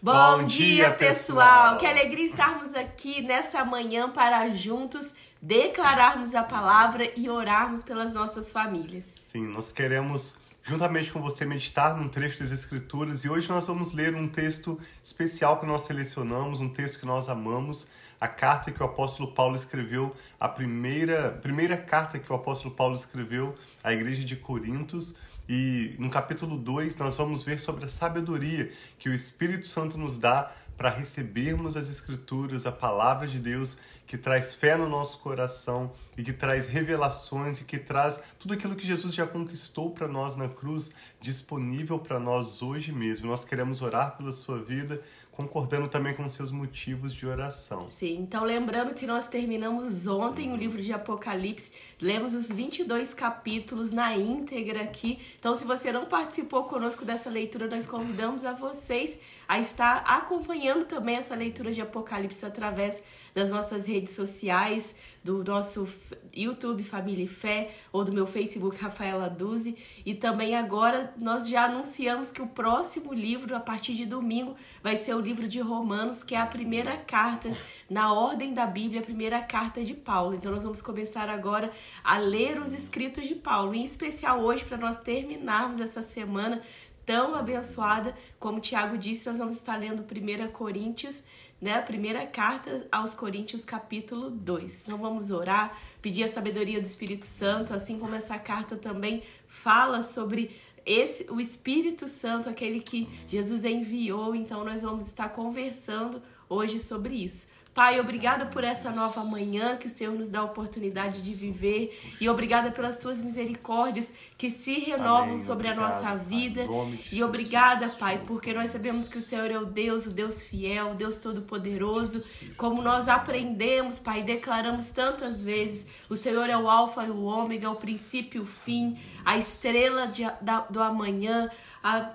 Bom, 0.00 0.44
dia, 0.44 0.92
pessoal! 0.92 1.76
Que 1.76 1.84
alegria 1.84 2.26
estarmos 2.26 2.72
aqui 2.72 3.20
nessa 3.20 3.64
manhã 3.64 4.08
para 4.08 4.48
juntos 4.50 5.12
declararmos 5.42 6.36
a 6.36 6.44
palavra 6.44 7.10
e 7.16 7.28
orarmos 7.28 7.82
pelas 7.82 8.12
nossas 8.12 8.52
famílias. 8.52 9.12
Sim, 9.18 9.48
nós 9.48 9.72
queremos 9.72 10.40
juntamente 10.62 11.10
com 11.10 11.20
você 11.20 11.44
meditar 11.44 11.96
num 11.96 12.08
trecho 12.08 12.38
das 12.38 12.52
Escrituras 12.52 13.24
e 13.24 13.28
hoje 13.28 13.48
nós 13.48 13.66
vamos 13.66 13.92
ler 13.92 14.14
um 14.14 14.28
texto 14.28 14.78
especial 15.02 15.58
que 15.58 15.66
nós 15.66 15.82
selecionamos, 15.82 16.60
um 16.60 16.68
texto 16.68 17.00
que 17.00 17.06
nós 17.06 17.28
amamos, 17.28 17.90
a 18.20 18.28
carta 18.28 18.70
que 18.70 18.80
o 18.80 18.86
apóstolo 18.86 19.32
Paulo 19.32 19.56
escreveu, 19.56 20.14
a 20.38 20.48
primeira, 20.48 21.32
primeira 21.42 21.76
carta 21.76 22.20
que 22.20 22.32
o 22.32 22.36
apóstolo 22.36 22.72
Paulo 22.72 22.94
escreveu 22.94 23.56
à 23.82 23.92
igreja 23.92 24.22
de 24.22 24.36
Corintos. 24.36 25.16
E 25.48 25.96
no 25.98 26.10
capítulo 26.10 26.58
2 26.58 26.96
nós 26.96 27.16
vamos 27.16 27.42
ver 27.42 27.58
sobre 27.58 27.86
a 27.86 27.88
sabedoria 27.88 28.70
que 28.98 29.08
o 29.08 29.14
Espírito 29.14 29.66
Santo 29.66 29.96
nos 29.96 30.18
dá 30.18 30.52
para 30.76 30.90
recebermos 30.90 31.76
as 31.76 31.88
Escrituras, 31.88 32.66
a 32.66 32.72
palavra 32.72 33.26
de 33.26 33.38
Deus 33.38 33.78
que 34.08 34.16
traz 34.16 34.54
fé 34.54 34.74
no 34.74 34.88
nosso 34.88 35.18
coração 35.20 35.92
e 36.16 36.22
que 36.22 36.32
traz 36.32 36.66
revelações 36.66 37.60
e 37.60 37.64
que 37.64 37.78
traz 37.78 38.22
tudo 38.38 38.54
aquilo 38.54 38.74
que 38.74 38.86
Jesus 38.86 39.12
já 39.12 39.26
conquistou 39.26 39.90
para 39.90 40.08
nós 40.08 40.34
na 40.34 40.48
cruz 40.48 40.94
disponível 41.20 41.98
para 41.98 42.18
nós 42.18 42.62
hoje 42.62 42.90
mesmo. 42.90 43.28
Nós 43.28 43.44
queremos 43.44 43.82
orar 43.82 44.16
pela 44.16 44.32
sua 44.32 44.62
vida, 44.62 45.02
concordando 45.38 45.86
também 45.86 46.14
com 46.14 46.28
seus 46.28 46.50
motivos 46.50 47.14
de 47.14 47.24
oração. 47.24 47.88
Sim, 47.88 48.22
então 48.22 48.42
lembrando 48.42 48.92
que 48.92 49.06
nós 49.06 49.28
terminamos 49.28 50.08
ontem 50.08 50.52
o 50.52 50.56
livro 50.56 50.82
de 50.82 50.92
Apocalipse, 50.92 51.70
lemos 52.02 52.34
os 52.34 52.50
22 52.50 53.14
capítulos 53.14 53.92
na 53.92 54.16
íntegra 54.16 54.82
aqui. 54.82 55.20
Então, 55.38 55.54
se 55.54 55.64
você 55.64 55.92
não 55.92 56.06
participou 56.06 56.64
conosco 56.64 57.04
dessa 57.04 57.30
leitura, 57.30 57.68
nós 57.68 57.86
convidamos 57.86 58.44
a 58.44 58.52
vocês 58.52 59.20
a 59.48 59.58
estar 59.58 60.04
acompanhando 60.06 60.84
também 60.84 61.16
essa 61.16 61.34
leitura 61.34 61.72
de 61.72 61.80
Apocalipse 61.80 62.44
através 62.44 63.02
das 63.34 63.48
nossas 63.48 63.86
redes 63.86 64.12
sociais, 64.14 64.94
do 65.24 65.42
nosso 65.42 65.88
YouTube 66.34 66.82
Família 66.82 67.24
e 67.24 67.28
Fé 67.28 67.70
ou 67.90 68.04
do 68.04 68.12
meu 68.12 68.26
Facebook 68.26 68.76
Rafaela 68.76 69.30
Duzi. 69.30 69.74
E 70.04 70.14
também 70.14 70.54
agora 70.54 71.14
nós 71.16 71.48
já 71.48 71.64
anunciamos 71.64 72.30
que 72.30 72.42
o 72.42 72.46
próximo 72.46 73.14
livro, 73.14 73.56
a 73.56 73.60
partir 73.60 73.94
de 73.94 74.04
domingo, 74.04 74.54
vai 74.82 74.96
ser 74.96 75.14
o 75.14 75.20
livro 75.20 75.48
de 75.48 75.60
Romanos, 75.60 76.22
que 76.22 76.34
é 76.34 76.38
a 76.38 76.46
primeira 76.46 76.98
carta 76.98 77.56
na 77.88 78.12
ordem 78.12 78.52
da 78.52 78.66
Bíblia, 78.66 79.00
a 79.00 79.04
primeira 79.04 79.40
carta 79.40 79.82
de 79.82 79.94
Paulo. 79.94 80.34
Então 80.34 80.52
nós 80.52 80.62
vamos 80.62 80.82
começar 80.82 81.30
agora 81.30 81.72
a 82.04 82.18
ler 82.18 82.60
os 82.60 82.74
escritos 82.74 83.26
de 83.26 83.34
Paulo, 83.34 83.74
em 83.74 83.82
especial 83.82 84.40
hoje 84.40 84.66
para 84.66 84.76
nós 84.76 84.98
terminarmos 84.98 85.80
essa 85.80 86.02
semana 86.02 86.60
tão 87.08 87.34
abençoada, 87.34 88.14
como 88.38 88.58
o 88.58 88.60
Tiago 88.60 88.98
disse, 88.98 89.26
nós 89.26 89.38
vamos 89.38 89.54
estar 89.54 89.76
lendo 89.76 90.02
1 90.02 90.52
Coríntios 90.52 91.24
né? 91.60 91.74
A 91.74 91.82
primeira 91.82 92.24
carta 92.26 92.86
aos 92.90 93.14
Coríntios, 93.14 93.64
capítulo 93.64 94.30
2. 94.30 94.82
Então 94.82 94.98
vamos 94.98 95.30
orar, 95.30 95.76
pedir 96.00 96.24
a 96.24 96.28
sabedoria 96.28 96.80
do 96.80 96.86
Espírito 96.86 97.26
Santo, 97.26 97.74
assim 97.74 97.98
como 97.98 98.14
essa 98.14 98.38
carta 98.38 98.76
também 98.76 99.22
fala 99.46 100.02
sobre 100.02 100.56
esse 100.86 101.26
o 101.30 101.40
Espírito 101.40 102.06
Santo, 102.08 102.48
aquele 102.48 102.80
que 102.80 103.08
Jesus 103.26 103.64
enviou. 103.64 104.34
Então 104.34 104.64
nós 104.64 104.82
vamos 104.82 105.06
estar 105.06 105.30
conversando 105.30 106.22
hoje 106.48 106.78
sobre 106.78 107.14
isso. 107.14 107.48
Pai, 107.78 108.00
obrigada 108.00 108.44
por 108.44 108.64
essa 108.64 108.90
nova 108.90 109.22
manhã 109.22 109.76
que 109.76 109.86
o 109.86 109.88
Senhor 109.88 110.12
nos 110.12 110.28
dá 110.28 110.40
a 110.40 110.42
oportunidade 110.42 111.22
de 111.22 111.32
viver 111.32 111.96
e 112.20 112.28
obrigada 112.28 112.72
pelas 112.72 112.98
tuas 112.98 113.22
misericórdias 113.22 114.12
que 114.36 114.50
se 114.50 114.80
renovam 114.80 115.22
Amém. 115.26 115.38
sobre 115.38 115.68
obrigado, 115.68 115.92
a 115.92 116.02
nossa 116.02 116.16
vida. 116.16 116.66
E 117.12 117.22
obrigada, 117.22 117.88
Pai, 117.90 118.20
porque 118.26 118.52
nós 118.52 118.72
sabemos 118.72 119.08
que 119.08 119.18
o 119.18 119.20
Senhor 119.20 119.48
é 119.48 119.56
o 119.56 119.64
Deus, 119.64 120.06
o 120.06 120.10
Deus 120.10 120.42
fiel, 120.42 120.90
o 120.90 120.94
Deus 120.96 121.18
todo-poderoso. 121.18 122.20
Como 122.56 122.82
nós 122.82 123.06
aprendemos, 123.06 124.00
Pai, 124.00 124.24
declaramos 124.24 124.90
tantas 124.90 125.44
vezes, 125.44 125.86
o 126.08 126.16
Senhor 126.16 126.50
é 126.50 126.58
o 126.58 126.68
alfa 126.68 127.04
e 127.04 127.10
o 127.10 127.22
ômega, 127.22 127.70
o 127.70 127.76
princípio 127.76 128.40
e 128.40 128.42
o 128.42 128.44
fim, 128.44 128.98
a 129.24 129.38
estrela 129.38 130.08
de, 130.08 130.28
da, 130.42 130.62
do 130.62 130.82
amanhã, 130.82 131.48
a 131.80 132.10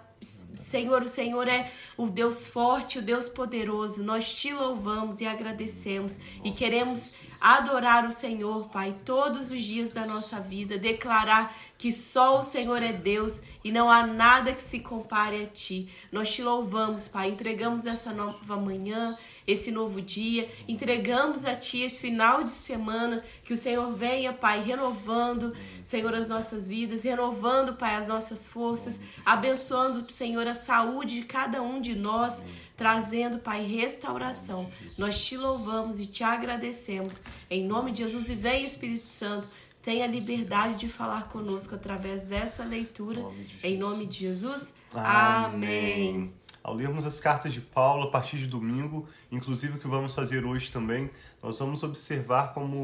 Senhor, 0.56 1.02
o 1.02 1.08
Senhor 1.08 1.48
é 1.48 1.72
o 1.98 2.08
Deus 2.10 2.48
forte, 2.48 3.00
o 3.00 3.02
Deus 3.02 3.28
poderoso. 3.30 4.04
Nós 4.04 4.34
te 4.34 4.54
louvamos 4.54 5.22
e 5.22 5.26
agradecemos 5.26 6.18
e 6.44 6.52
queremos 6.52 7.14
adorar 7.40 8.06
o 8.06 8.12
Senhor, 8.12 8.70
Pai, 8.70 8.96
todos 9.04 9.52
os 9.52 9.62
dias 9.62 9.92
da 9.92 10.06
nossa 10.06 10.40
vida, 10.40 10.78
declarar 10.78 11.54
que 11.84 11.92
só 11.92 12.40
o 12.40 12.42
Senhor 12.42 12.82
é 12.82 12.94
Deus 12.94 13.42
e 13.62 13.70
não 13.70 13.92
há 13.92 14.08
nada 14.08 14.54
que 14.54 14.62
se 14.62 14.80
compare 14.80 15.44
a 15.44 15.46
ti. 15.46 15.90
Nós 16.14 16.34
te 16.34 16.42
louvamos, 16.42 17.10
Pai, 17.10 17.28
entregamos 17.28 17.86
essa 17.86 18.14
nova 18.14 18.56
manhã, 18.56 19.14
esse 19.46 19.70
novo 19.70 20.02
dia, 20.02 20.50
entregamos 20.66 21.44
a 21.44 21.54
ti 21.56 21.82
esse 21.82 22.00
final 22.00 22.42
de 22.42 22.52
semana, 22.52 23.22
que 23.44 23.52
o 23.52 23.58
Senhor 23.58 23.94
venha, 23.94 24.32
Pai, 24.32 24.64
renovando, 24.64 25.54
Senhor, 25.84 26.16
as 26.16 26.30
nossas 26.30 26.70
vidas, 26.70 27.04
renovando, 27.04 27.74
Pai, 27.74 27.96
as 27.96 28.08
nossas 28.08 28.48
forças, 28.48 29.02
abençoando, 29.26 30.04
Senhor, 30.04 30.48
a 30.48 30.54
saúde 30.54 31.16
de 31.16 31.26
cada 31.26 31.62
um 31.62 31.82
de 31.82 31.96
nós, 31.96 32.46
trazendo, 32.78 33.40
Pai, 33.40 33.66
restauração. 33.66 34.72
Nós 34.98 35.22
te 35.22 35.36
louvamos 35.36 36.00
e 36.00 36.06
te 36.06 36.24
agradecemos. 36.24 37.22
Em 37.50 37.68
nome 37.68 37.92
de 37.92 38.04
Jesus 38.04 38.30
e 38.30 38.36
vem 38.36 38.64
Espírito 38.64 39.06
Santo 39.06 39.63
tenha 39.84 40.08
liberdade 40.08 40.80
de 40.80 40.88
falar 40.88 41.28
conosco 41.28 41.76
através 41.76 42.24
dessa 42.24 42.64
leitura. 42.64 43.22
Nome 43.22 43.48
em 43.62 43.78
nome 43.78 44.08
de 44.08 44.20
Jesus. 44.20 44.74
Amém. 44.94 46.10
Amém. 46.10 46.34
Ao 46.64 46.74
lermos 46.74 47.04
as 47.04 47.20
cartas 47.20 47.52
de 47.52 47.60
Paulo 47.60 48.04
a 48.04 48.10
partir 48.10 48.38
de 48.38 48.48
domingo, 48.48 49.06
inclusive 49.30 49.78
o 49.78 49.80
que 49.80 49.88
vamos 49.88 50.16
fazer 50.16 50.46
hoje 50.46 50.72
também, 50.72 51.12
nós 51.42 51.60
vamos 51.60 51.84
observar 51.84 52.54
como 52.54 52.82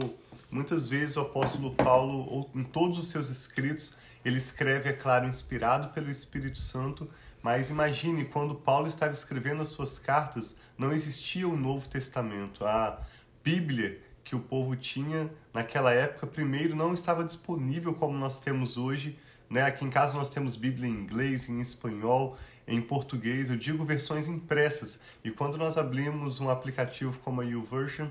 muitas 0.52 0.86
vezes 0.86 1.16
o 1.16 1.22
apóstolo 1.22 1.72
Paulo, 1.72 2.28
ou 2.30 2.50
em 2.54 2.64
todos 2.64 2.98
os 2.98 3.08
seus 3.08 3.30
escritos, 3.30 3.96
ele 4.26 4.38
escreve, 4.38 4.90
é 4.90 4.94
claro, 4.94 5.26
inspirado 5.26 5.88
pelo 5.94 6.10
Espírito 6.10 6.60
Santo, 6.60 7.10
mas 7.42 7.70
imagine 7.70 8.26
quando 8.26 8.54
Paulo 8.54 8.88
estava 8.88 9.14
escrevendo 9.14 9.62
as 9.62 9.70
suas 9.70 9.98
cartas, 9.98 10.58
não 10.78 10.92
existia 10.92 11.48
o 11.48 11.56
Novo 11.56 11.88
Testamento. 11.88 12.66
A 12.66 13.00
Bíblia 13.42 14.02
que 14.30 14.36
o 14.36 14.40
povo 14.40 14.76
tinha 14.76 15.28
naquela 15.52 15.92
época, 15.92 16.28
primeiro, 16.28 16.76
não 16.76 16.94
estava 16.94 17.24
disponível 17.24 17.96
como 17.96 18.16
nós 18.16 18.40
temos 18.40 18.78
hoje. 18.78 19.18
Né? 19.50 19.64
Aqui 19.64 19.84
em 19.84 19.90
casa 19.90 20.16
nós 20.16 20.30
temos 20.30 20.56
Bíblia 20.56 20.88
em 20.88 20.94
inglês, 20.94 21.50
em 21.50 21.60
espanhol, 21.60 22.38
em 22.68 22.80
português, 22.80 23.50
eu 23.50 23.56
digo 23.56 23.84
versões 23.84 24.28
impressas. 24.28 25.02
E 25.24 25.32
quando 25.32 25.58
nós 25.58 25.80
abrimos 25.80 26.40
um 26.40 26.48
aplicativo 26.48 27.18
como 27.24 27.42
a 27.42 27.44
YouVersion, 27.44 28.08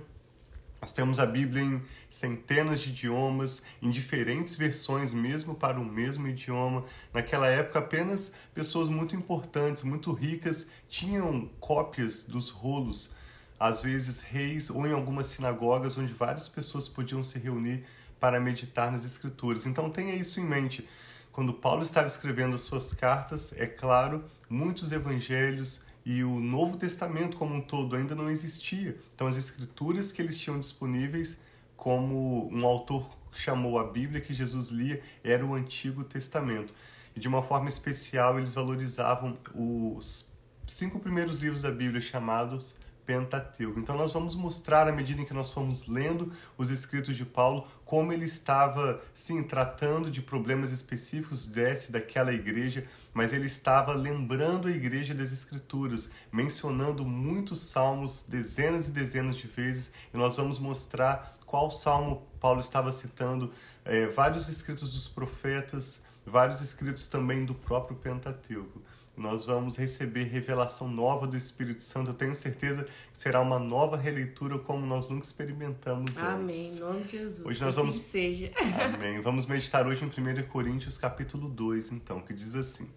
nós 0.80 0.90
temos 0.90 1.20
a 1.20 1.26
Bíblia 1.26 1.62
em 1.62 1.82
centenas 2.10 2.80
de 2.80 2.90
idiomas, 2.90 3.62
em 3.80 3.88
diferentes 3.88 4.56
versões, 4.56 5.12
mesmo 5.12 5.54
para 5.54 5.78
o 5.78 5.84
mesmo 5.84 6.26
idioma. 6.26 6.84
Naquela 7.14 7.46
época, 7.46 7.78
apenas 7.78 8.32
pessoas 8.52 8.88
muito 8.88 9.14
importantes, 9.14 9.84
muito 9.84 10.12
ricas, 10.12 10.68
tinham 10.88 11.48
cópias 11.60 12.24
dos 12.24 12.50
rolos 12.50 13.16
às 13.58 13.82
vezes 13.82 14.20
reis 14.20 14.70
ou 14.70 14.86
em 14.86 14.92
algumas 14.92 15.26
sinagogas 15.26 15.98
onde 15.98 16.12
várias 16.12 16.48
pessoas 16.48 16.88
podiam 16.88 17.24
se 17.24 17.38
reunir 17.38 17.84
para 18.20 18.40
meditar 18.40 18.90
nas 18.90 19.04
escrituras. 19.04 19.66
Então 19.66 19.90
tenha 19.90 20.14
isso 20.14 20.40
em 20.40 20.44
mente. 20.44 20.88
Quando 21.32 21.52
Paulo 21.52 21.82
estava 21.82 22.06
escrevendo 22.06 22.54
as 22.54 22.62
suas 22.62 22.92
cartas, 22.92 23.52
é 23.56 23.66
claro, 23.66 24.24
muitos 24.48 24.92
evangelhos 24.92 25.84
e 26.04 26.24
o 26.24 26.40
Novo 26.40 26.76
Testamento 26.76 27.36
como 27.36 27.54
um 27.54 27.60
todo 27.60 27.94
ainda 27.94 28.14
não 28.14 28.30
existia. 28.30 28.96
Então 29.14 29.26
as 29.26 29.36
escrituras 29.36 30.10
que 30.10 30.22
eles 30.22 30.36
tinham 30.38 30.58
disponíveis, 30.58 31.40
como 31.76 32.48
um 32.52 32.64
autor 32.66 33.08
chamou 33.32 33.78
a 33.78 33.84
Bíblia 33.84 34.20
que 34.20 34.34
Jesus 34.34 34.70
lia, 34.70 35.02
era 35.22 35.44
o 35.44 35.54
Antigo 35.54 36.02
Testamento. 36.02 36.74
E 37.14 37.20
de 37.20 37.28
uma 37.28 37.42
forma 37.42 37.68
especial 37.68 38.38
eles 38.38 38.54
valorizavam 38.54 39.34
os 39.54 40.32
cinco 40.66 40.98
primeiros 40.98 41.40
livros 41.40 41.62
da 41.62 41.70
Bíblia 41.70 42.00
chamados 42.00 42.76
Pentateuco. 43.08 43.80
Então 43.80 43.96
nós 43.96 44.12
vamos 44.12 44.34
mostrar 44.34 44.86
à 44.86 44.92
medida 44.92 45.22
em 45.22 45.24
que 45.24 45.32
nós 45.32 45.50
fomos 45.50 45.86
lendo 45.86 46.30
os 46.58 46.68
escritos 46.68 47.16
de 47.16 47.24
Paulo 47.24 47.66
como 47.86 48.12
ele 48.12 48.26
estava 48.26 49.00
sim 49.14 49.42
tratando 49.42 50.10
de 50.10 50.20
problemas 50.20 50.72
específicos 50.72 51.46
desse 51.46 51.90
daquela 51.90 52.34
igreja, 52.34 52.86
mas 53.14 53.32
ele 53.32 53.46
estava 53.46 53.94
lembrando 53.94 54.68
a 54.68 54.70
igreja 54.70 55.14
das 55.14 55.32
escrituras, 55.32 56.10
mencionando 56.30 57.02
muitos 57.02 57.62
salmos 57.62 58.26
dezenas 58.28 58.88
e 58.88 58.92
dezenas 58.92 59.38
de 59.38 59.46
vezes, 59.46 59.94
e 60.12 60.16
nós 60.18 60.36
vamos 60.36 60.58
mostrar 60.58 61.38
qual 61.46 61.70
salmo 61.70 62.28
Paulo 62.38 62.60
estava 62.60 62.92
citando, 62.92 63.54
é, 63.86 64.06
vários 64.08 64.48
escritos 64.48 64.92
dos 64.92 65.08
profetas, 65.08 66.02
vários 66.26 66.60
escritos 66.60 67.06
também 67.06 67.46
do 67.46 67.54
próprio 67.54 67.96
Pentateuco 67.96 68.82
nós 69.18 69.44
vamos 69.44 69.76
receber 69.76 70.24
revelação 70.24 70.88
nova 70.88 71.26
do 71.26 71.36
Espírito 71.36 71.82
Santo. 71.82 72.10
Eu 72.10 72.14
tenho 72.14 72.34
certeza 72.34 72.84
que 72.84 73.18
será 73.18 73.40
uma 73.40 73.58
nova 73.58 73.96
releitura 73.96 74.58
como 74.58 74.86
nós 74.86 75.08
nunca 75.08 75.26
experimentamos 75.26 76.16
Amém. 76.18 76.44
antes. 76.44 76.56
Amém, 76.56 76.76
em 76.76 76.80
nome 76.80 77.04
de 77.04 77.18
Jesus. 77.18 77.46
Hoje 77.46 77.60
nós 77.60 77.70
assim 77.70 77.76
vamos 77.76 77.94
seja. 77.94 78.52
Amém. 78.94 79.20
Vamos 79.20 79.46
meditar 79.46 79.86
hoje 79.86 80.04
em 80.04 80.06
1 80.06 80.48
Coríntios 80.48 80.96
capítulo 80.96 81.48
2, 81.48 81.92
então, 81.92 82.20
que 82.20 82.32
diz 82.32 82.54
assim: 82.54 82.88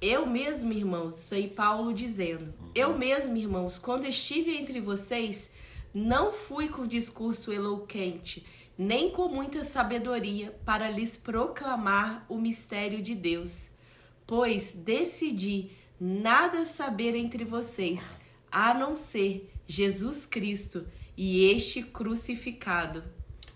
Eu 0.00 0.26
mesmo, 0.26 0.72
irmãos, 0.72 1.22
isso 1.22 1.34
aí 1.34 1.48
Paulo 1.48 1.92
dizendo. 1.92 2.52
Eu 2.74 2.96
mesmo, 2.96 3.36
irmãos, 3.36 3.78
quando 3.78 4.06
estive 4.06 4.56
entre 4.56 4.80
vocês, 4.80 5.52
não 5.92 6.32
fui 6.32 6.68
com 6.68 6.86
discurso 6.86 7.52
eloquente, 7.52 8.46
nem 8.76 9.10
com 9.10 9.28
muita 9.28 9.64
sabedoria 9.64 10.56
para 10.64 10.90
lhes 10.90 11.16
proclamar 11.16 12.24
o 12.28 12.38
mistério 12.38 13.02
de 13.02 13.14
Deus, 13.14 13.70
pois 14.28 14.72
decidi 14.72 15.70
nada 15.98 16.66
saber 16.66 17.14
entre 17.14 17.46
vocês, 17.46 18.18
a 18.52 18.74
não 18.74 18.94
ser 18.94 19.50
Jesus 19.66 20.26
Cristo 20.26 20.86
e 21.16 21.50
este 21.50 21.82
crucificado. 21.82 23.02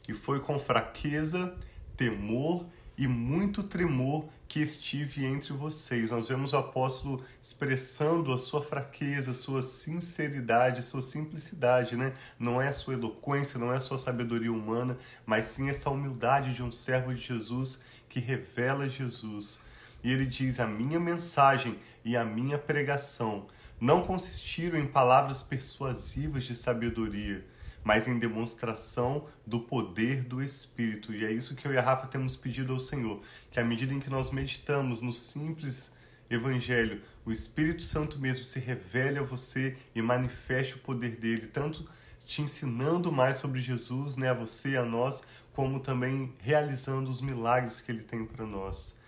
E 0.08 0.14
foi 0.14 0.40
com 0.40 0.58
fraqueza, 0.58 1.54
temor 1.94 2.66
e 2.96 3.06
muito 3.06 3.62
tremor 3.62 4.24
que 4.48 4.60
estive 4.60 5.26
entre 5.26 5.52
vocês. 5.52 6.10
Nós 6.10 6.28
vemos 6.28 6.54
o 6.54 6.56
apóstolo 6.56 7.22
expressando 7.40 8.32
a 8.32 8.38
sua 8.38 8.62
fraqueza, 8.62 9.32
a 9.32 9.34
sua 9.34 9.60
sinceridade, 9.60 10.80
a 10.80 10.82
sua 10.82 11.02
simplicidade, 11.02 11.96
né? 11.96 12.14
Não 12.38 12.60
é 12.60 12.68
a 12.68 12.72
sua 12.72 12.94
eloquência, 12.94 13.58
não 13.58 13.70
é 13.70 13.76
a 13.76 13.80
sua 13.80 13.98
sabedoria 13.98 14.52
humana, 14.52 14.96
mas 15.26 15.44
sim 15.46 15.68
essa 15.68 15.90
humildade 15.90 16.54
de 16.54 16.62
um 16.62 16.72
servo 16.72 17.14
de 17.14 17.20
Jesus 17.20 17.84
que 18.08 18.20
revela 18.20 18.88
Jesus. 18.88 19.70
E 20.02 20.12
ele 20.12 20.26
diz: 20.26 20.60
A 20.60 20.66
minha 20.66 20.98
mensagem 20.98 21.78
e 22.04 22.16
a 22.16 22.24
minha 22.24 22.58
pregação 22.58 23.46
não 23.80 24.02
consistiram 24.02 24.78
em 24.78 24.86
palavras 24.86 25.42
persuasivas 25.42 26.44
de 26.44 26.54
sabedoria, 26.54 27.44
mas 27.82 28.06
em 28.06 28.18
demonstração 28.18 29.26
do 29.46 29.60
poder 29.60 30.22
do 30.22 30.42
Espírito. 30.42 31.12
E 31.12 31.24
é 31.24 31.32
isso 31.32 31.56
que 31.56 31.66
eu 31.66 31.72
e 31.72 31.78
a 31.78 31.82
Rafa 31.82 32.06
temos 32.06 32.36
pedido 32.36 32.72
ao 32.72 32.78
Senhor, 32.78 33.20
que 33.50 33.58
à 33.58 33.64
medida 33.64 33.92
em 33.92 33.98
que 34.00 34.10
nós 34.10 34.30
meditamos 34.30 35.02
no 35.02 35.12
simples 35.12 35.92
Evangelho, 36.30 37.02
o 37.24 37.32
Espírito 37.32 37.82
Santo 37.82 38.18
mesmo 38.18 38.44
se 38.44 38.58
revele 38.58 39.18
a 39.18 39.22
você 39.22 39.76
e 39.94 40.00
manifeste 40.00 40.76
o 40.76 40.78
poder 40.78 41.16
dele, 41.16 41.46
tanto 41.46 41.88
te 42.18 42.40
ensinando 42.40 43.10
mais 43.12 43.36
sobre 43.36 43.60
Jesus, 43.60 44.16
né, 44.16 44.30
a 44.30 44.34
você 44.34 44.70
e 44.70 44.76
a 44.76 44.84
nós, 44.84 45.24
como 45.52 45.80
também 45.80 46.32
realizando 46.38 47.10
os 47.10 47.20
milagres 47.20 47.80
que 47.80 47.90
ele 47.90 48.02
tem 48.02 48.24
para 48.24 48.46
nós. 48.46 48.98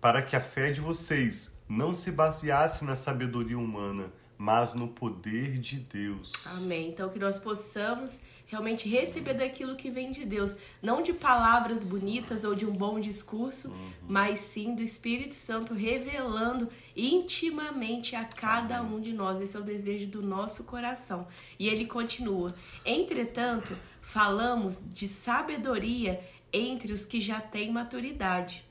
Para 0.00 0.22
que 0.22 0.36
a 0.36 0.40
fé 0.40 0.70
de 0.70 0.80
vocês 0.80 1.58
não 1.68 1.94
se 1.94 2.12
baseasse 2.12 2.84
na 2.84 2.94
sabedoria 2.94 3.58
humana, 3.58 4.12
mas 4.38 4.74
no 4.74 4.88
poder 4.88 5.58
de 5.58 5.76
Deus. 5.76 6.32
Amém. 6.58 6.90
Então 6.90 7.08
que 7.08 7.18
nós 7.18 7.38
possamos 7.38 8.20
realmente 8.46 8.88
receber 8.88 9.34
daquilo 9.34 9.74
que 9.74 9.90
vem 9.90 10.10
de 10.10 10.24
Deus, 10.24 10.56
não 10.80 11.02
de 11.02 11.12
palavras 11.12 11.82
bonitas 11.82 12.44
ou 12.44 12.54
de 12.54 12.64
um 12.64 12.70
bom 12.70 13.00
discurso, 13.00 13.70
uhum. 13.70 13.90
mas 14.08 14.38
sim 14.38 14.74
do 14.74 14.82
Espírito 14.82 15.34
Santo 15.34 15.74
revelando 15.74 16.68
intimamente 16.96 18.14
a 18.14 18.24
cada 18.24 18.78
Amém. 18.78 18.94
um 18.94 19.00
de 19.00 19.12
nós. 19.12 19.40
Esse 19.40 19.56
é 19.56 19.60
o 19.60 19.64
desejo 19.64 20.06
do 20.06 20.22
nosso 20.22 20.64
coração. 20.64 21.26
E 21.58 21.68
ele 21.68 21.86
continua: 21.86 22.54
"Entretanto, 22.84 23.76
falamos 24.00 24.80
de 24.92 25.08
sabedoria 25.08 26.20
entre 26.52 26.92
os 26.92 27.04
que 27.04 27.20
já 27.20 27.40
têm 27.40 27.72
maturidade, 27.72 28.64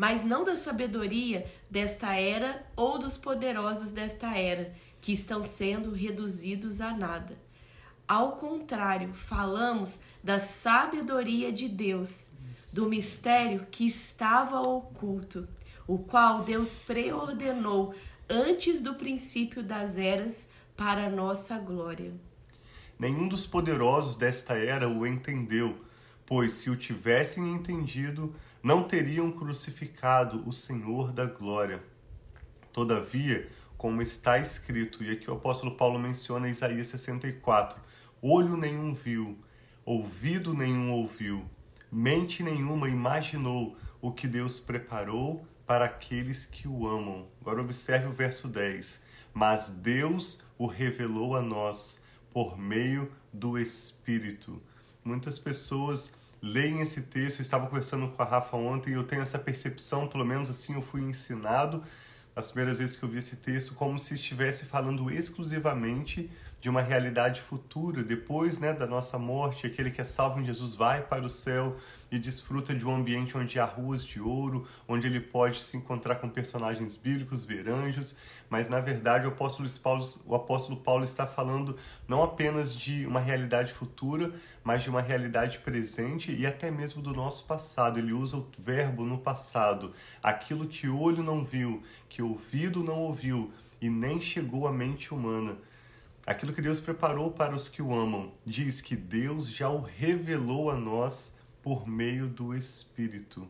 mas 0.00 0.24
não 0.24 0.42
da 0.44 0.56
sabedoria 0.56 1.44
desta 1.70 2.14
era 2.14 2.64
ou 2.74 2.98
dos 2.98 3.18
poderosos 3.18 3.92
desta 3.92 4.34
era." 4.34 4.74
que 4.98 5.12
estão 5.12 5.42
sendo 5.42 5.92
reduzidos 5.92 6.80
a 6.80 6.92
nada. 6.92 7.38
Ao 8.06 8.32
contrário, 8.32 9.12
falamos 9.14 10.00
da 10.22 10.38
sabedoria 10.38 11.50
de 11.50 11.68
Deus, 11.68 12.28
do 12.72 12.86
mistério 12.86 13.66
que 13.70 13.86
estava 13.86 14.60
oculto, 14.60 15.48
o 15.86 15.98
qual 15.98 16.42
Deus 16.42 16.74
preordenou 16.74 17.94
antes 18.28 18.80
do 18.80 18.94
princípio 18.94 19.62
das 19.62 19.96
eras 19.96 20.48
para 20.76 21.06
a 21.06 21.10
nossa 21.10 21.58
glória. 21.58 22.12
Nenhum 22.98 23.26
dos 23.26 23.46
poderosos 23.46 24.16
desta 24.16 24.54
era 24.54 24.86
o 24.86 25.06
entendeu, 25.06 25.78
pois 26.26 26.52
se 26.52 26.68
o 26.68 26.76
tivessem 26.76 27.50
entendido, 27.52 28.34
não 28.62 28.82
teriam 28.82 29.32
crucificado 29.32 30.46
o 30.46 30.52
Senhor 30.52 31.12
da 31.12 31.24
glória. 31.24 31.82
Todavia, 32.72 33.50
como 33.76 34.02
está 34.02 34.38
escrito, 34.38 35.02
e 35.02 35.10
aqui 35.10 35.30
o 35.30 35.34
apóstolo 35.34 35.76
Paulo 35.76 35.98
menciona 35.98 36.48
Isaías 36.48 36.88
64: 36.88 37.80
olho 38.20 38.56
nenhum 38.56 38.94
viu, 38.94 39.38
ouvido 39.84 40.52
nenhum 40.54 40.92
ouviu, 40.92 41.44
mente 41.90 42.42
nenhuma 42.42 42.88
imaginou 42.88 43.76
o 44.00 44.12
que 44.12 44.28
Deus 44.28 44.60
preparou 44.60 45.46
para 45.66 45.84
aqueles 45.84 46.44
que 46.44 46.66
o 46.66 46.86
amam. 46.86 47.28
Agora 47.40 47.60
observe 47.60 48.08
o 48.08 48.12
verso 48.12 48.48
10. 48.48 49.04
Mas 49.32 49.68
Deus 49.68 50.44
o 50.58 50.66
revelou 50.66 51.36
a 51.36 51.40
nós 51.40 52.02
por 52.30 52.58
meio 52.58 53.10
do 53.32 53.58
Espírito. 53.58 54.60
Muitas 55.04 55.38
pessoas 55.38 56.19
leem 56.42 56.80
esse 56.80 57.02
texto, 57.02 57.40
eu 57.40 57.42
estava 57.42 57.66
conversando 57.66 58.08
com 58.08 58.22
a 58.22 58.24
Rafa 58.24 58.56
ontem 58.56 58.90
e 58.90 58.94
eu 58.94 59.04
tenho 59.04 59.22
essa 59.22 59.38
percepção, 59.38 60.08
pelo 60.08 60.24
menos 60.24 60.48
assim 60.48 60.74
eu 60.74 60.82
fui 60.82 61.02
ensinado, 61.02 61.82
as 62.34 62.50
primeiras 62.50 62.78
vezes 62.78 62.96
que 62.96 63.02
eu 63.02 63.08
vi 63.08 63.18
esse 63.18 63.36
texto, 63.36 63.74
como 63.74 63.98
se 63.98 64.14
estivesse 64.14 64.64
falando 64.64 65.10
exclusivamente 65.10 66.30
de 66.60 66.68
uma 66.68 66.82
realidade 66.82 67.40
futura, 67.40 68.04
depois 68.04 68.58
né, 68.58 68.72
da 68.72 68.86
nossa 68.86 69.18
morte, 69.18 69.66
aquele 69.66 69.90
que 69.90 70.00
é 70.00 70.04
salvo 70.04 70.40
em 70.40 70.44
Jesus 70.44 70.74
vai 70.74 71.02
para 71.02 71.24
o 71.24 71.30
céu 71.30 71.76
e 72.10 72.18
desfruta 72.18 72.74
de 72.74 72.84
um 72.84 72.94
ambiente 72.94 73.38
onde 73.38 73.58
há 73.58 73.64
ruas 73.64 74.04
de 74.04 74.20
ouro, 74.20 74.66
onde 74.86 75.06
ele 75.06 75.20
pode 75.20 75.60
se 75.60 75.76
encontrar 75.76 76.16
com 76.16 76.28
personagens 76.28 76.96
bíblicos, 76.96 77.44
ver 77.44 77.68
anjos, 77.68 78.18
mas 78.50 78.68
na 78.68 78.80
verdade 78.80 79.26
o 79.26 79.30
apóstolo 79.30 79.68
Paulo, 79.82 80.04
o 80.26 80.34
apóstolo 80.34 80.80
Paulo 80.80 81.04
está 81.04 81.26
falando 81.26 81.78
não 82.06 82.22
apenas 82.22 82.74
de 82.74 83.06
uma 83.06 83.20
realidade 83.20 83.72
futura, 83.72 84.30
mas 84.62 84.82
de 84.82 84.90
uma 84.90 85.00
realidade 85.00 85.60
presente 85.60 86.34
e 86.34 86.46
até 86.46 86.70
mesmo 86.70 87.00
do 87.00 87.14
nosso 87.14 87.46
passado. 87.46 87.98
Ele 87.98 88.12
usa 88.12 88.36
o 88.36 88.46
verbo 88.58 89.04
no 89.04 89.16
passado, 89.16 89.94
aquilo 90.22 90.66
que 90.66 90.88
olho 90.88 91.22
não 91.22 91.42
viu, 91.42 91.82
que 92.08 92.20
ouvido 92.20 92.82
não 92.82 92.98
ouviu 92.98 93.50
e 93.80 93.88
nem 93.88 94.20
chegou 94.20 94.66
à 94.66 94.72
mente 94.72 95.14
humana. 95.14 95.56
Aquilo 96.26 96.52
que 96.52 96.62
Deus 96.62 96.78
preparou 96.78 97.30
para 97.30 97.54
os 97.54 97.68
que 97.68 97.82
o 97.82 97.92
amam, 97.92 98.32
diz 98.44 98.80
que 98.80 98.94
Deus 98.94 99.48
já 99.48 99.68
o 99.68 99.80
revelou 99.80 100.70
a 100.70 100.76
nós 100.76 101.34
por 101.62 101.88
meio 101.88 102.28
do 102.28 102.54
Espírito. 102.54 103.48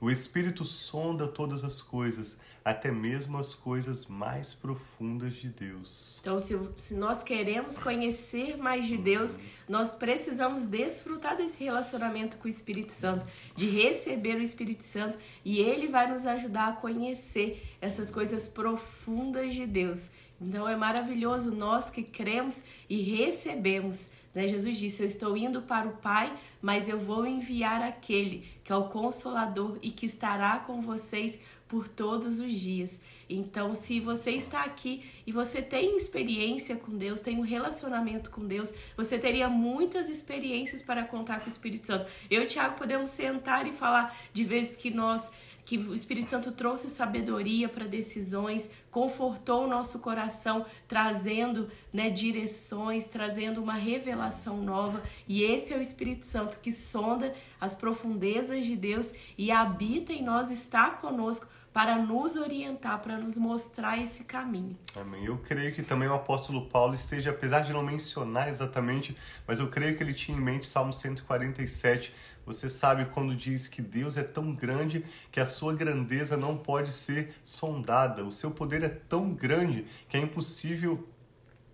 O 0.00 0.10
Espírito 0.10 0.64
sonda 0.64 1.28
todas 1.28 1.62
as 1.62 1.82
coisas, 1.82 2.40
até 2.64 2.90
mesmo 2.90 3.36
as 3.36 3.52
coisas 3.52 4.06
mais 4.06 4.54
profundas 4.54 5.34
de 5.34 5.48
Deus. 5.48 6.20
Então, 6.22 6.38
se, 6.38 6.58
se 6.76 6.94
nós 6.94 7.22
queremos 7.22 7.78
conhecer 7.78 8.56
mais 8.56 8.86
de 8.86 8.96
Deus, 8.96 9.36
nós 9.68 9.90
precisamos 9.90 10.64
desfrutar 10.64 11.36
desse 11.36 11.62
relacionamento 11.62 12.38
com 12.38 12.46
o 12.46 12.50
Espírito 12.50 12.92
Santo, 12.92 13.26
de 13.54 13.68
receber 13.68 14.36
o 14.36 14.42
Espírito 14.42 14.84
Santo 14.84 15.18
e 15.44 15.58
ele 15.58 15.86
vai 15.86 16.10
nos 16.10 16.24
ajudar 16.26 16.68
a 16.68 16.72
conhecer 16.72 17.76
essas 17.78 18.10
coisas 18.10 18.48
profundas 18.48 19.52
de 19.52 19.66
Deus. 19.66 20.08
Então, 20.40 20.68
é 20.68 20.74
maravilhoso 20.74 21.54
nós 21.54 21.90
que 21.90 22.02
cremos 22.02 22.64
e 22.88 23.02
recebemos 23.02 24.10
né? 24.34 24.46
Jesus 24.46 24.76
disse: 24.76 25.02
Eu 25.02 25.06
estou 25.06 25.36
indo 25.36 25.62
para 25.62 25.88
o 25.88 25.96
Pai, 25.96 26.32
mas 26.60 26.88
eu 26.88 26.98
vou 26.98 27.26
enviar 27.26 27.82
aquele 27.82 28.46
que 28.62 28.72
é 28.72 28.76
o 28.76 28.88
Consolador 28.88 29.78
e 29.82 29.90
que 29.90 30.06
estará 30.06 30.58
com 30.58 30.80
vocês 30.80 31.40
por 31.68 31.88
todos 31.88 32.40
os 32.40 32.52
dias. 32.52 33.00
Então, 33.30 33.72
se 33.72 34.00
você 34.00 34.32
está 34.32 34.64
aqui 34.64 35.04
e 35.26 35.30
você 35.30 35.62
tem 35.62 35.96
experiência 35.96 36.74
com 36.76 36.96
Deus, 36.96 37.20
tem 37.20 37.38
um 37.38 37.42
relacionamento 37.42 38.30
com 38.30 38.44
Deus, 38.44 38.72
você 38.96 39.18
teria 39.18 39.48
muitas 39.48 40.08
experiências 40.08 40.82
para 40.82 41.04
contar 41.04 41.38
com 41.38 41.46
o 41.46 41.48
Espírito 41.48 41.86
Santo. 41.86 42.10
Eu 42.28 42.42
e 42.42 42.44
o 42.46 42.48
Tiago 42.48 42.76
podemos 42.76 43.10
sentar 43.10 43.66
e 43.66 43.72
falar 43.72 44.16
de 44.32 44.44
vezes 44.44 44.76
que 44.76 44.90
nós 44.90 45.30
que 45.64 45.78
o 45.78 45.94
Espírito 45.94 46.30
Santo 46.30 46.50
trouxe 46.50 46.90
sabedoria 46.90 47.68
para 47.68 47.86
decisões, 47.86 48.68
confortou 48.90 49.64
o 49.64 49.68
nosso 49.68 50.00
coração, 50.00 50.66
trazendo 50.88 51.70
né, 51.92 52.10
direções, 52.10 53.06
trazendo 53.06 53.62
uma 53.62 53.74
revelação 53.74 54.56
nova. 54.56 55.00
E 55.28 55.44
esse 55.44 55.72
é 55.72 55.76
o 55.76 55.80
Espírito 55.80 56.26
Santo 56.26 56.58
que 56.58 56.72
sonda 56.72 57.32
as 57.60 57.72
profundezas 57.72 58.66
de 58.66 58.74
Deus 58.74 59.12
e 59.38 59.52
habita 59.52 60.12
em 60.12 60.24
nós, 60.24 60.50
está 60.50 60.90
conosco 60.90 61.46
para 61.72 61.96
nos 61.96 62.34
orientar, 62.34 63.00
para 63.00 63.16
nos 63.16 63.38
mostrar 63.38 63.98
esse 63.98 64.24
caminho. 64.24 64.76
Amém. 64.96 65.24
Eu 65.24 65.38
creio 65.38 65.72
que 65.72 65.82
também 65.82 66.08
o 66.08 66.14
apóstolo 66.14 66.66
Paulo 66.66 66.94
esteja, 66.94 67.30
apesar 67.30 67.60
de 67.60 67.72
não 67.72 67.82
mencionar 67.82 68.48
exatamente, 68.48 69.16
mas 69.46 69.60
eu 69.60 69.68
creio 69.68 69.96
que 69.96 70.02
ele 70.02 70.12
tinha 70.12 70.36
em 70.36 70.40
mente 70.40 70.66
Salmo 70.66 70.92
147. 70.92 72.12
Você 72.44 72.68
sabe 72.68 73.04
quando 73.06 73.36
diz 73.36 73.68
que 73.68 73.80
Deus 73.80 74.16
é 74.16 74.24
tão 74.24 74.52
grande 74.52 75.04
que 75.30 75.38
a 75.38 75.46
sua 75.46 75.72
grandeza 75.72 76.36
não 76.36 76.56
pode 76.56 76.92
ser 76.92 77.34
sondada. 77.44 78.24
O 78.24 78.32
seu 78.32 78.50
poder 78.50 78.82
é 78.82 78.88
tão 78.88 79.32
grande 79.32 79.86
que 80.08 80.16
é 80.16 80.20
impossível 80.20 81.08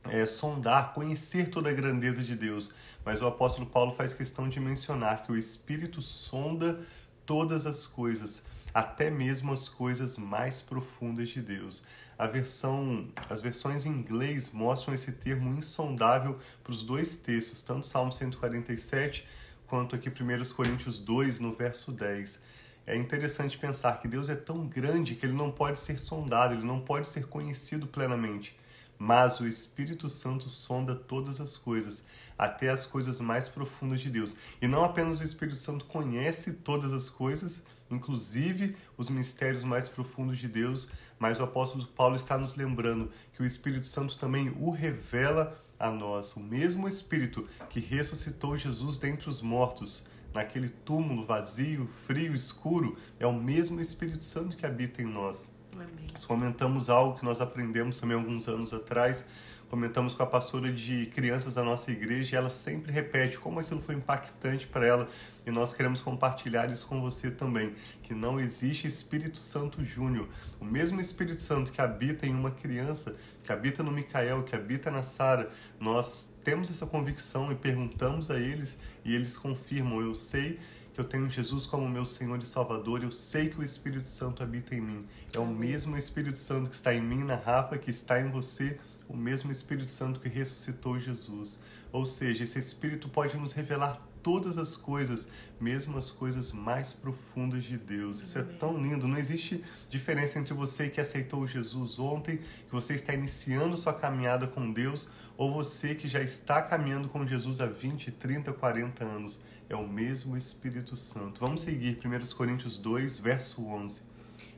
é, 0.04 0.26
sondar, 0.26 0.92
conhecer 0.92 1.48
toda 1.48 1.70
a 1.70 1.72
grandeza 1.72 2.22
de 2.22 2.36
Deus. 2.36 2.74
Mas 3.02 3.22
o 3.22 3.26
apóstolo 3.26 3.66
Paulo 3.66 3.92
faz 3.92 4.12
questão 4.12 4.46
de 4.46 4.60
mencionar 4.60 5.22
que 5.22 5.32
o 5.32 5.38
Espírito 5.38 6.02
sonda 6.02 6.80
todas 7.24 7.64
as 7.64 7.86
coisas 7.86 8.46
até 8.76 9.10
mesmo 9.10 9.54
as 9.54 9.70
coisas 9.70 10.18
mais 10.18 10.60
profundas 10.60 11.30
de 11.30 11.40
Deus. 11.40 11.82
A 12.18 12.26
versão, 12.26 13.08
as 13.26 13.40
versões 13.40 13.86
em 13.86 13.88
inglês 13.88 14.52
mostram 14.52 14.92
esse 14.94 15.12
termo 15.12 15.56
insondável 15.56 16.38
para 16.62 16.72
os 16.72 16.82
dois 16.82 17.16
textos, 17.16 17.62
tanto 17.62 17.86
Salmo 17.86 18.12
147 18.12 19.26
quanto 19.66 19.96
aqui 19.96 20.10
1 20.10 20.54
Coríntios 20.54 20.98
2, 20.98 21.38
no 21.40 21.54
verso 21.54 21.90
10. 21.90 22.38
É 22.86 22.94
interessante 22.94 23.56
pensar 23.56 23.98
que 23.98 24.06
Deus 24.06 24.28
é 24.28 24.36
tão 24.36 24.66
grande 24.66 25.14
que 25.14 25.24
ele 25.24 25.32
não 25.32 25.50
pode 25.50 25.78
ser 25.78 25.98
sondado, 25.98 26.52
ele 26.52 26.66
não 26.66 26.80
pode 26.80 27.08
ser 27.08 27.28
conhecido 27.28 27.86
plenamente. 27.86 28.54
Mas 28.98 29.40
o 29.40 29.48
Espírito 29.48 30.10
Santo 30.10 30.50
sonda 30.50 30.94
todas 30.94 31.40
as 31.40 31.56
coisas, 31.56 32.04
até 32.36 32.68
as 32.68 32.84
coisas 32.84 33.20
mais 33.20 33.48
profundas 33.48 34.02
de 34.02 34.10
Deus. 34.10 34.36
E 34.60 34.68
não 34.68 34.84
apenas 34.84 35.18
o 35.18 35.24
Espírito 35.24 35.56
Santo 35.56 35.86
conhece 35.86 36.52
todas 36.52 36.92
as 36.92 37.08
coisas, 37.08 37.62
inclusive 37.90 38.76
os 38.96 39.08
mistérios 39.08 39.64
mais 39.64 39.88
profundos 39.88 40.38
de 40.38 40.48
Deus, 40.48 40.90
mas 41.18 41.38
o 41.38 41.42
apóstolo 41.42 41.86
Paulo 41.86 42.16
está 42.16 42.36
nos 42.36 42.56
lembrando 42.56 43.10
que 43.32 43.42
o 43.42 43.46
Espírito 43.46 43.86
Santo 43.86 44.16
também 44.18 44.54
o 44.60 44.70
revela 44.70 45.58
a 45.78 45.90
nós. 45.90 46.34
O 46.36 46.40
mesmo 46.40 46.88
Espírito 46.88 47.48
que 47.70 47.80
ressuscitou 47.80 48.56
Jesus 48.56 48.98
dentre 48.98 49.28
os 49.28 49.40
mortos, 49.40 50.08
naquele 50.34 50.68
túmulo 50.68 51.24
vazio, 51.24 51.88
frio, 52.06 52.34
escuro, 52.34 52.96
é 53.18 53.26
o 53.26 53.32
mesmo 53.32 53.80
Espírito 53.80 54.24
Santo 54.24 54.56
que 54.56 54.66
habita 54.66 55.00
em 55.00 55.06
nós. 55.06 55.50
Amém. 55.74 56.06
Nós 56.10 56.24
comentamos 56.24 56.88
algo 56.90 57.18
que 57.18 57.24
nós 57.24 57.40
aprendemos 57.40 57.96
também 57.98 58.16
alguns 58.16 58.48
anos 58.48 58.72
atrás 58.72 59.26
comentamos 59.68 60.14
com 60.14 60.22
a 60.22 60.26
pastora 60.26 60.72
de 60.72 61.06
crianças 61.06 61.54
da 61.54 61.62
nossa 61.62 61.90
igreja 61.90 62.34
e 62.34 62.38
ela 62.38 62.50
sempre 62.50 62.92
repete 62.92 63.38
como 63.38 63.60
aquilo 63.60 63.80
foi 63.80 63.94
impactante 63.94 64.66
para 64.66 64.86
ela 64.86 65.08
e 65.46 65.50
nós 65.52 65.72
queremos 65.72 66.00
compartilhar 66.00 66.68
isso 66.70 66.88
com 66.88 67.00
você 67.00 67.30
também, 67.30 67.76
que 68.02 68.12
não 68.12 68.40
existe 68.40 68.88
Espírito 68.88 69.38
Santo 69.38 69.84
Júnior. 69.84 70.28
O 70.60 70.64
mesmo 70.64 71.00
Espírito 71.00 71.40
Santo 71.40 71.70
que 71.70 71.80
habita 71.80 72.26
em 72.26 72.34
uma 72.34 72.50
criança, 72.50 73.14
que 73.44 73.52
habita 73.52 73.80
no 73.80 73.92
Micael, 73.92 74.42
que 74.42 74.56
habita 74.56 74.90
na 74.90 75.04
Sara, 75.04 75.52
nós 75.78 76.36
temos 76.42 76.68
essa 76.68 76.84
convicção 76.84 77.52
e 77.52 77.54
perguntamos 77.54 78.28
a 78.28 78.40
eles 78.40 78.76
e 79.04 79.14
eles 79.14 79.36
confirmam, 79.36 80.00
eu 80.00 80.16
sei 80.16 80.58
que 80.92 81.00
eu 81.00 81.04
tenho 81.04 81.30
Jesus 81.30 81.64
como 81.64 81.88
meu 81.88 82.04
Senhor 82.04 82.38
e 82.38 82.46
Salvador, 82.46 83.04
eu 83.04 83.12
sei 83.12 83.48
que 83.48 83.60
o 83.60 83.62
Espírito 83.62 84.06
Santo 84.06 84.42
habita 84.42 84.74
em 84.74 84.80
mim. 84.80 85.04
É 85.32 85.38
o 85.38 85.46
mesmo 85.46 85.96
Espírito 85.96 86.38
Santo 86.38 86.70
que 86.70 86.74
está 86.74 86.92
em 86.92 87.02
mim, 87.02 87.22
na 87.22 87.36
Rafa, 87.36 87.78
que 87.78 87.90
está 87.90 88.20
em 88.20 88.30
você, 88.30 88.80
o 89.08 89.16
mesmo 89.16 89.52
Espírito 89.52 89.88
Santo 89.88 90.18
que 90.18 90.28
ressuscitou 90.28 90.98
Jesus. 90.98 91.62
Ou 91.92 92.04
seja, 92.04 92.42
esse 92.42 92.58
Espírito 92.58 93.08
pode 93.08 93.36
nos 93.36 93.52
revelar 93.52 94.00
todas 94.26 94.58
as 94.58 94.74
coisas, 94.74 95.28
mesmo 95.60 95.96
as 95.96 96.10
coisas 96.10 96.50
mais 96.50 96.92
profundas 96.92 97.62
de 97.62 97.78
Deus. 97.78 98.20
Isso 98.20 98.36
é 98.36 98.42
tão 98.42 98.76
lindo. 98.76 99.06
Não 99.06 99.16
existe 99.16 99.62
diferença 99.88 100.40
entre 100.40 100.52
você 100.52 100.90
que 100.90 101.00
aceitou 101.00 101.46
Jesus 101.46 101.96
ontem, 102.00 102.38
que 102.38 102.72
você 102.72 102.94
está 102.94 103.14
iniciando 103.14 103.78
sua 103.78 103.94
caminhada 103.94 104.48
com 104.48 104.72
Deus, 104.72 105.08
ou 105.36 105.54
você 105.54 105.94
que 105.94 106.08
já 106.08 106.20
está 106.20 106.60
caminhando 106.60 107.08
com 107.08 107.24
Jesus 107.24 107.60
há 107.60 107.66
20, 107.66 108.10
30, 108.10 108.52
40 108.52 109.04
anos. 109.04 109.40
É 109.68 109.76
o 109.76 109.86
mesmo 109.86 110.36
Espírito 110.36 110.96
Santo. 110.96 111.40
Vamos 111.40 111.60
seguir 111.60 111.96
1 112.04 112.34
Coríntios 112.34 112.78
2, 112.78 113.18
verso 113.18 113.64
11. 113.64 114.02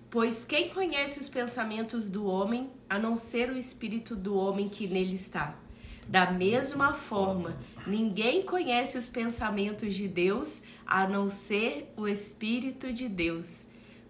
Pois 0.08 0.46
quem 0.46 0.70
conhece 0.70 1.20
os 1.20 1.28
pensamentos 1.28 2.08
do 2.08 2.24
homem, 2.24 2.70
a 2.88 2.98
não 2.98 3.14
ser 3.14 3.50
o 3.50 3.56
espírito 3.58 4.16
do 4.16 4.34
homem 4.34 4.66
que 4.66 4.86
nele 4.86 5.16
está? 5.16 5.54
Da 6.08 6.30
mesma 6.30 6.94
forma, 6.94 7.58
ninguém 7.86 8.42
conhece 8.42 8.96
os 8.96 9.10
pensamentos 9.10 9.94
de 9.94 10.08
Deus, 10.08 10.62
a 10.86 11.06
não 11.06 11.28
ser 11.28 11.92
o 11.98 12.08
Espírito 12.08 12.90
de 12.94 13.10
Deus. 13.10 13.66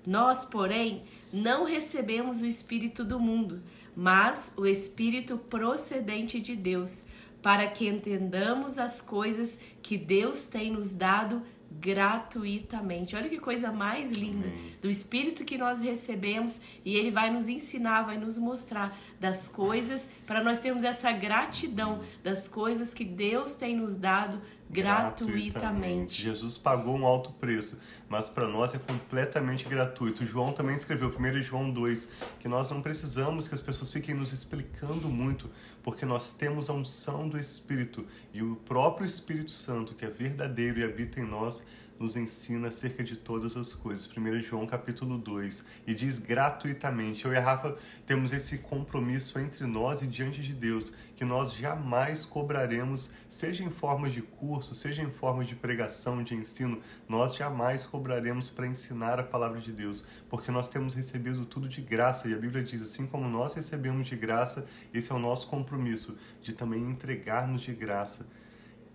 Nós, 0.07 0.47
porém, 0.47 1.03
não 1.33 1.65
recebemos 1.65 2.41
o 2.41 2.47
Espírito 2.47 3.05
do 3.05 3.19
mundo, 3.19 3.61
mas 3.97 4.53
o 4.57 4.65
Espírito 4.65 5.37
procedente 5.37 6.41
de 6.41 6.55
Deus, 6.55 7.03
para 7.43 7.67
que 7.67 7.89
entendamos 7.89 8.79
as 8.79 9.03
coisas 9.03 9.59
que 9.83 9.99
Deus 9.99 10.47
tem 10.47 10.71
nos 10.71 10.95
dado 10.95 11.43
gratuitamente. 11.71 13.15
Olha 13.15 13.29
que 13.29 13.39
coisa 13.39 13.71
mais 13.71 14.13
linda 14.13 14.51
do 14.81 14.91
Espírito 14.91 15.45
que 15.45 15.59
nós 15.59 15.81
recebemos 15.81 16.61
e 16.85 16.97
ele 16.97 17.11
vai 17.11 17.31
nos 17.31 17.49
ensinar, 17.49 18.03
vai 18.03 18.17
nos 18.17 18.39
mostrar 18.39 18.97
das 19.21 19.49
coisas 19.49 20.09
para 20.27 20.43
nós 20.43 20.59
termos 20.59 20.83
essa 20.83 21.13
gratidão 21.13 22.03
das 22.23 22.49
coisas 22.49 22.95
que 22.95 23.05
Deus 23.05 23.55
tem 23.55 23.77
nos 23.77 23.97
dado 23.97 24.41
gratuitamente. 24.71 25.51
gratuitamente. 25.51 26.23
Jesus 26.23 26.59
pagou 26.59 26.97
um 26.97 27.07
alto 27.07 27.33
preço, 27.33 27.81
mas 28.09 28.29
para 28.29 28.47
nós 28.47 28.75
é 28.75 28.79
completamente 28.79 29.69
gratuito. 29.69 30.25
João 30.25 30.53
também 30.53 30.77
escreveu, 30.77 31.09
1 31.09 31.43
João 31.43 31.71
2, 31.71 32.09
que 32.39 32.49
nós 32.49 32.71
não 32.71 32.83
precisamos 32.83 33.49
que 33.49 33.55
as 33.55 33.61
pessoas 33.61 33.93
fiquem 33.93 34.15
nos 34.15 34.33
explicando 34.33 35.09
muito, 35.09 35.51
porque 35.83 36.05
nós 36.05 36.33
temos 36.33 36.69
a 36.69 36.73
unção 36.73 37.29
do 37.29 37.39
Espírito 37.39 38.07
e 38.33 38.43
o 38.43 38.57
próprio 38.57 39.07
Espírito 39.07 39.51
Santo, 39.51 39.95
que 39.95 40.05
é 40.05 40.11
verdadeiro 40.11 40.81
e 40.81 40.85
habita 40.85 41.21
em 41.21 41.25
nós, 41.25 41.65
nos 41.99 42.17
ensina 42.17 42.69
acerca 42.69 43.03
de 43.03 43.17
todas 43.17 43.57
as 43.57 43.75
coisas. 43.75 44.09
1 44.09 44.43
João 44.43 44.67
capítulo 44.67 45.19
2. 45.19 45.67
E 45.87 45.95
diz 45.95 46.19
gratuitamente. 46.19 47.25
Eu 47.25 47.33
e 47.33 47.37
a 47.37 47.41
Rafa 47.41 47.77
temos 48.07 48.33
esse 48.33 48.59
compromisso 48.59 49.39
entre 49.39 49.67
nós 49.67 50.03
e 50.03 50.07
diante 50.07 50.41
de 50.41 50.55
Deus, 50.55 50.95
que 51.17 51.25
nós 51.25 51.53
jamais 51.53 52.25
cobraremos, 52.25 53.15
seja 53.29 53.65
em 53.65 53.71
forma 53.71 54.09
de 54.09 54.23
curso, 54.23 54.75
seja 54.75 55.03
em 55.03 55.11
forma 55.11 55.45
de 55.45 55.57
pregação, 55.57 56.23
de 56.23 56.35
ensino, 56.35 56.81
nós 57.09 57.35
jamais 57.35 57.85
cobraremos 57.85 58.49
para 58.49 58.67
ensinar 58.67 59.19
a 59.19 59.25
palavra 59.25 59.61
de 59.61 59.73
Deus, 59.73 60.07
porque 60.29 60.51
nós 60.51 60.69
temos 60.69 60.95
recebido 60.95 61.45
tudo 61.45 61.69
de 61.69 61.81
graça. 61.81 62.29
E 62.29 62.35
a 62.35 62.39
Bíblia 62.39 62.63
diz: 62.63 62.83
assim 62.83 63.07
como 63.07 63.29
nós 63.29 63.55
recebemos 63.55 64.07
de 64.07 64.17
graça, 64.17 64.67
esse 64.95 65.11
é 65.11 65.15
o 65.15 65.19
nosso 65.19 65.49
compromisso, 65.49 66.19
de 66.41 66.53
também 66.53 66.83
entregarmos 66.83 67.63
de 67.63 67.75
graça 67.75 68.27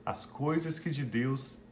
as 0.06 0.26
coisas 0.26 0.80
que 0.80 0.90
de 0.90 1.06
Deus 1.06 1.63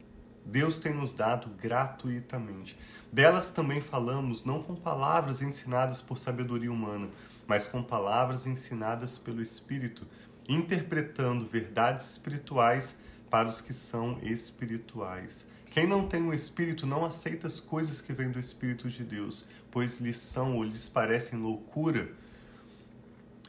Deus 0.44 0.78
tem 0.78 0.92
nos 0.92 1.14
dado 1.14 1.48
gratuitamente. 1.60 2.78
Delas 3.12 3.50
também 3.50 3.80
falamos 3.80 4.44
não 4.44 4.62
com 4.62 4.74
palavras 4.74 5.42
ensinadas 5.42 6.00
por 6.00 6.18
sabedoria 6.18 6.72
humana, 6.72 7.08
mas 7.46 7.66
com 7.66 7.82
palavras 7.82 8.46
ensinadas 8.46 9.18
pelo 9.18 9.42
Espírito, 9.42 10.06
interpretando 10.48 11.46
verdades 11.46 12.10
espirituais 12.10 12.96
para 13.30 13.48
os 13.48 13.60
que 13.60 13.72
são 13.72 14.18
espirituais. 14.22 15.46
Quem 15.70 15.86
não 15.86 16.06
tem 16.06 16.22
o 16.22 16.34
Espírito 16.34 16.86
não 16.86 17.04
aceita 17.04 17.46
as 17.46 17.60
coisas 17.60 18.02
que 18.02 18.12
vêm 18.12 18.30
do 18.30 18.38
Espírito 18.38 18.90
de 18.90 19.04
Deus, 19.04 19.48
pois 19.70 20.00
lhes 20.00 20.18
são 20.18 20.56
ou 20.56 20.64
lhes 20.64 20.88
parecem 20.88 21.38
loucura 21.38 22.12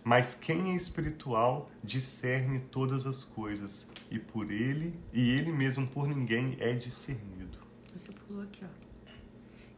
mas 0.03 0.35
quem 0.35 0.71
é 0.71 0.75
espiritual 0.75 1.71
discerne 1.83 2.59
todas 2.59 3.05
as 3.05 3.23
coisas, 3.23 3.87
e 4.11 4.19
por 4.19 4.51
ele, 4.51 4.93
e 5.11 5.29
ele 5.31 5.51
mesmo 5.51 5.87
por 5.87 6.07
ninguém 6.07 6.57
é 6.59 6.73
discernido. 6.73 7.57
Você 7.95 8.11
pulou 8.11 8.43
aqui, 8.43 8.63
ó. 8.63 8.83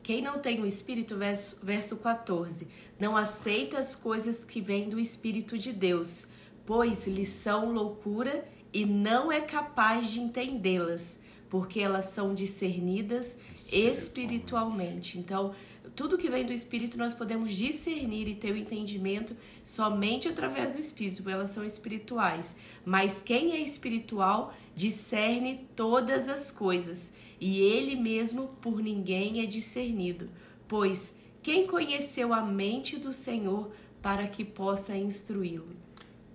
Quem 0.06 0.22
não 0.22 0.38
tem 0.38 0.62
o 0.62 0.68
Espírito, 0.68 1.18
verso, 1.18 1.66
verso 1.66 1.98
14, 1.98 2.68
não 3.00 3.18
aceita 3.18 3.80
as 3.80 3.96
coisas 3.96 4.44
que 4.44 4.62
vêm 4.62 4.88
do 4.88 5.00
Espírito 5.00 5.58
de 5.58 5.74
Deus, 5.74 6.28
pois 6.64 7.08
lhes 7.08 7.30
são 7.30 7.74
loucura 7.74 8.48
e 8.72 8.86
não 8.86 9.32
é 9.32 9.42
capaz 9.42 10.12
de 10.12 10.20
entendê-las, 10.20 11.20
porque 11.50 11.80
elas 11.80 12.06
são 12.06 12.36
discernidas 12.36 13.36
espiritualmente. 13.56 13.92
espiritualmente. 13.92 15.18
Então, 15.18 15.56
tudo 15.96 16.18
que 16.18 16.30
vem 16.30 16.46
do 16.46 16.54
Espírito 16.54 16.98
nós 16.98 17.14
podemos 17.14 17.52
discernir 17.52 18.28
e 18.28 18.36
ter 18.36 18.52
o 18.52 18.58
entendimento 18.58 19.36
somente 19.64 20.28
através 20.28 20.74
do 20.74 20.82
Espírito, 20.82 21.30
elas 21.30 21.50
são 21.50 21.64
espirituais. 21.64 22.56
Mas 22.86 23.22
quem 23.22 23.54
é 23.54 23.60
espiritual 23.60 24.54
discerne 24.76 25.68
todas 25.76 26.30
as 26.30 26.52
coisas, 26.52 27.12
e 27.40 27.60
ele 27.60 27.96
mesmo 27.96 28.48
por 28.62 28.82
ninguém 28.82 29.42
é 29.42 29.46
discernido. 29.46 30.30
Pois 30.68 31.14
quem 31.44 31.68
conheceu 31.68 32.34
a 32.34 32.42
mente 32.42 32.98
do 32.98 33.14
Senhor 33.14 33.72
para 34.02 34.28
que 34.28 34.44
possa 34.44 34.98
instruí-lo? 34.98 35.68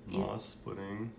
Nós, 0.07 0.55
porém. 0.55 1.11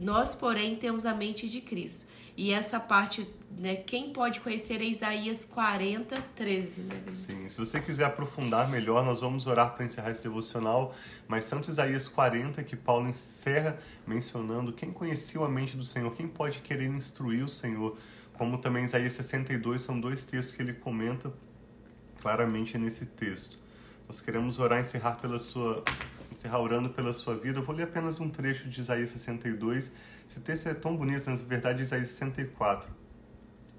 Nós, 0.00 0.34
porém, 0.34 0.76
temos 0.76 1.06
a 1.06 1.14
mente 1.14 1.48
de 1.48 1.60
Cristo. 1.60 2.06
E 2.36 2.52
essa 2.52 2.78
parte, 2.78 3.26
né, 3.58 3.76
quem 3.76 4.12
pode 4.12 4.40
conhecer 4.40 4.82
é 4.82 4.84
Isaías 4.84 5.44
40, 5.44 6.20
13. 6.36 6.82
Né? 6.82 7.02
Sim, 7.06 7.48
se 7.48 7.56
você 7.56 7.80
quiser 7.80 8.04
aprofundar 8.04 8.68
melhor, 8.68 9.02
nós 9.04 9.22
vamos 9.22 9.46
orar 9.46 9.74
para 9.74 9.86
encerrar 9.86 10.10
esse 10.10 10.22
devocional, 10.22 10.94
mas 11.26 11.48
tanto 11.48 11.70
Isaías 11.70 12.06
40, 12.08 12.62
que 12.62 12.76
Paulo 12.76 13.08
encerra 13.08 13.78
mencionando 14.06 14.70
quem 14.70 14.92
conheceu 14.92 15.44
a 15.44 15.48
mente 15.48 15.78
do 15.78 15.84
Senhor, 15.84 16.14
quem 16.14 16.28
pode 16.28 16.60
querer 16.60 16.88
instruir 16.88 17.42
o 17.42 17.48
Senhor, 17.48 17.96
como 18.34 18.58
também 18.58 18.84
Isaías 18.84 19.14
62, 19.14 19.80
são 19.80 19.98
dois 19.98 20.26
textos 20.26 20.54
que 20.54 20.60
ele 20.60 20.74
comenta 20.74 21.32
claramente 22.20 22.76
nesse 22.76 23.06
texto. 23.06 23.58
Nós 24.06 24.20
queremos 24.20 24.58
orar 24.58 24.78
encerrar 24.78 25.12
pela 25.12 25.38
sua 25.38 25.82
encerrar 26.30 26.60
orando 26.60 26.90
pela 26.90 27.14
sua 27.14 27.34
vida. 27.34 27.60
Eu 27.60 27.64
vou 27.64 27.74
ler 27.74 27.84
apenas 27.84 28.20
um 28.20 28.28
trecho 28.28 28.68
de 28.68 28.80
Isaías 28.80 29.08
62 29.10 29.92
esse 30.28 30.40
texto 30.40 30.68
é 30.68 30.74
tão 30.74 30.96
bonito, 30.96 31.30
na 31.30 31.36
verdade, 31.36 31.82
Isaías 31.82 32.08
64. 32.08 32.90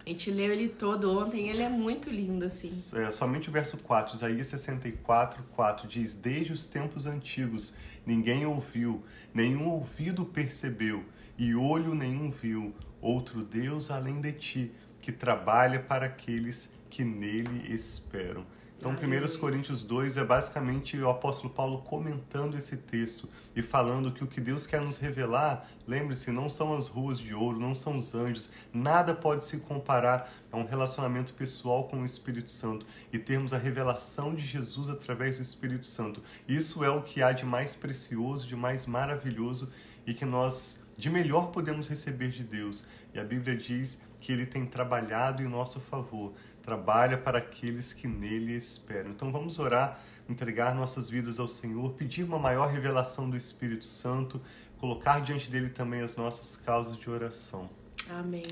A 0.06 0.10
gente 0.10 0.32
leu 0.32 0.54
ele 0.54 0.70
todo 0.70 1.12
ontem, 1.20 1.50
ele 1.50 1.62
é 1.62 1.68
muito 1.68 2.10
lindo, 2.10 2.46
assim. 2.46 2.98
É, 2.98 3.12
somente 3.12 3.50
o 3.50 3.52
verso 3.52 3.78
4, 3.80 4.16
Isaías 4.16 4.48
64, 4.48 5.44
4 5.54 5.88
diz: 5.88 6.14
Desde 6.14 6.54
os 6.54 6.66
tempos 6.66 7.06
antigos 7.06 7.76
ninguém 8.06 8.46
ouviu, 8.46 9.04
nenhum 9.34 9.68
ouvido 9.68 10.24
percebeu, 10.24 11.04
e 11.38 11.54
olho 11.54 11.94
nenhum 11.94 12.32
viu, 12.32 12.74
outro 13.02 13.44
Deus 13.44 13.92
além 13.92 14.22
de 14.22 14.32
ti, 14.32 14.72
que 15.02 15.12
trabalha 15.12 15.82
para 15.82 16.06
aqueles 16.06 16.72
que 16.90 17.04
nele 17.04 17.74
esperam. 17.74 18.46
Então, 18.78 18.92
1 18.92 19.40
Coríntios 19.40 19.84
2 19.84 20.18
é 20.18 20.24
basicamente 20.24 20.96
o 21.00 21.10
apóstolo 21.10 21.52
Paulo 21.52 21.80
comentando 21.80 22.56
esse 22.56 22.78
texto 22.78 23.28
e 23.56 23.62
falando 23.64 24.12
que 24.12 24.24
o 24.24 24.28
que 24.28 24.40
Deus 24.40 24.68
quer 24.68 24.80
nos 24.82 24.98
revelar, 24.98 25.68
lembre-se, 25.88 26.30
não 26.30 26.48
são 26.48 26.76
as 26.76 26.88
ruas 26.88 27.18
de 27.18 27.34
ouro, 27.34 27.60
não 27.60 27.74
são 27.74 27.98
os 27.98 28.14
anjos, 28.14 28.52
nada 28.72 29.16
pode 29.16 29.44
se 29.46 29.62
comparar 29.62 30.32
a 30.52 30.58
um 30.58 30.64
relacionamento 30.64 31.34
pessoal 31.34 31.86
com 31.88 32.02
o 32.02 32.06
Espírito 32.06 32.52
Santo 32.52 32.86
e 33.12 33.18
termos 33.18 33.52
a 33.52 33.58
revelação 33.58 34.36
de 34.36 34.46
Jesus 34.46 34.90
através 34.90 35.38
do 35.38 35.42
Espírito 35.42 35.88
Santo. 35.88 36.22
Isso 36.48 36.84
é 36.84 36.90
o 36.90 37.02
que 37.02 37.24
há 37.24 37.32
de 37.32 37.46
mais 37.46 37.76
precioso, 37.76 38.48
de 38.48 38.56
mais 38.56 38.86
maravilhoso 38.86 39.72
e 40.06 40.14
que 40.14 40.24
nós 40.24 40.86
de 40.96 41.10
melhor 41.10 41.52
podemos 41.52 41.88
receber 41.88 42.30
de 42.30 42.44
Deus. 42.44 42.88
E 43.12 43.20
a 43.20 43.24
Bíblia 43.24 43.58
diz 43.58 44.02
que 44.20 44.32
ele 44.32 44.46
tem 44.46 44.66
trabalhado 44.66 45.42
em 45.42 45.48
nosso 45.48 45.80
favor 45.80 46.34
trabalha 46.68 47.18
para 47.18 47.38
aqueles 47.38 47.94
que 47.94 48.10
nele 48.10 48.54
esperam. 48.54 49.12
Então 49.12 49.32
vamos 49.32 49.58
orar, 49.58 50.02
entregar 50.28 50.76
nossas 50.76 51.10
vidas 51.10 51.40
ao 51.40 51.48
Senhor, 51.48 51.94
pedir 51.94 52.26
uma 52.26 52.38
maior 52.38 52.68
revelação 52.70 53.30
do 53.30 53.38
Espírito 53.38 53.86
Santo, 53.86 54.42
colocar 54.78 55.22
diante 55.22 55.50
dele 55.50 55.70
também 55.70 56.02
as 56.02 56.18
nossas 56.18 56.58
causas 56.58 56.98
de 56.98 57.10
oração. 57.10 57.70
Amém. 58.10 58.44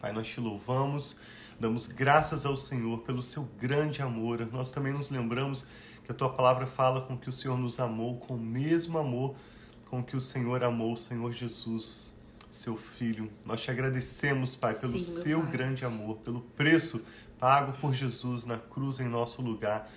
Pai, 0.00 0.14
nós 0.14 0.26
te 0.26 0.40
louvamos, 0.40 1.20
damos 1.60 1.86
graças 1.86 2.46
ao 2.46 2.56
Senhor 2.56 3.00
pelo 3.00 3.22
seu 3.22 3.44
grande 3.60 4.00
amor. 4.00 4.48
Nós 4.50 4.70
também 4.70 4.94
nos 4.94 5.10
lembramos 5.10 5.68
que 6.06 6.10
a 6.10 6.14
tua 6.14 6.32
palavra 6.32 6.66
fala 6.66 7.02
com 7.02 7.18
que 7.18 7.28
o 7.28 7.32
Senhor 7.34 7.58
nos 7.58 7.78
amou 7.78 8.16
com 8.16 8.36
o 8.36 8.40
mesmo 8.40 8.96
amor 8.96 9.36
com 9.90 10.02
que 10.02 10.16
o 10.16 10.20
Senhor 10.22 10.64
amou 10.64 10.94
o 10.94 10.96
Senhor 10.96 11.30
Jesus, 11.32 12.18
seu 12.48 12.78
filho. 12.78 13.30
Nós 13.44 13.60
te 13.60 13.70
agradecemos, 13.70 14.54
Pai, 14.54 14.74
pelo 14.74 14.98
Sim, 14.98 15.22
seu 15.22 15.40
pai. 15.40 15.52
grande 15.52 15.84
amor, 15.84 16.16
pelo 16.18 16.40
preço 16.40 17.04
pago 17.42 17.72
por 17.72 17.92
Jesus 17.92 18.46
na 18.46 18.56
cruz 18.56 19.00
em 19.00 19.08
nosso 19.08 19.42
lugar 19.42 19.90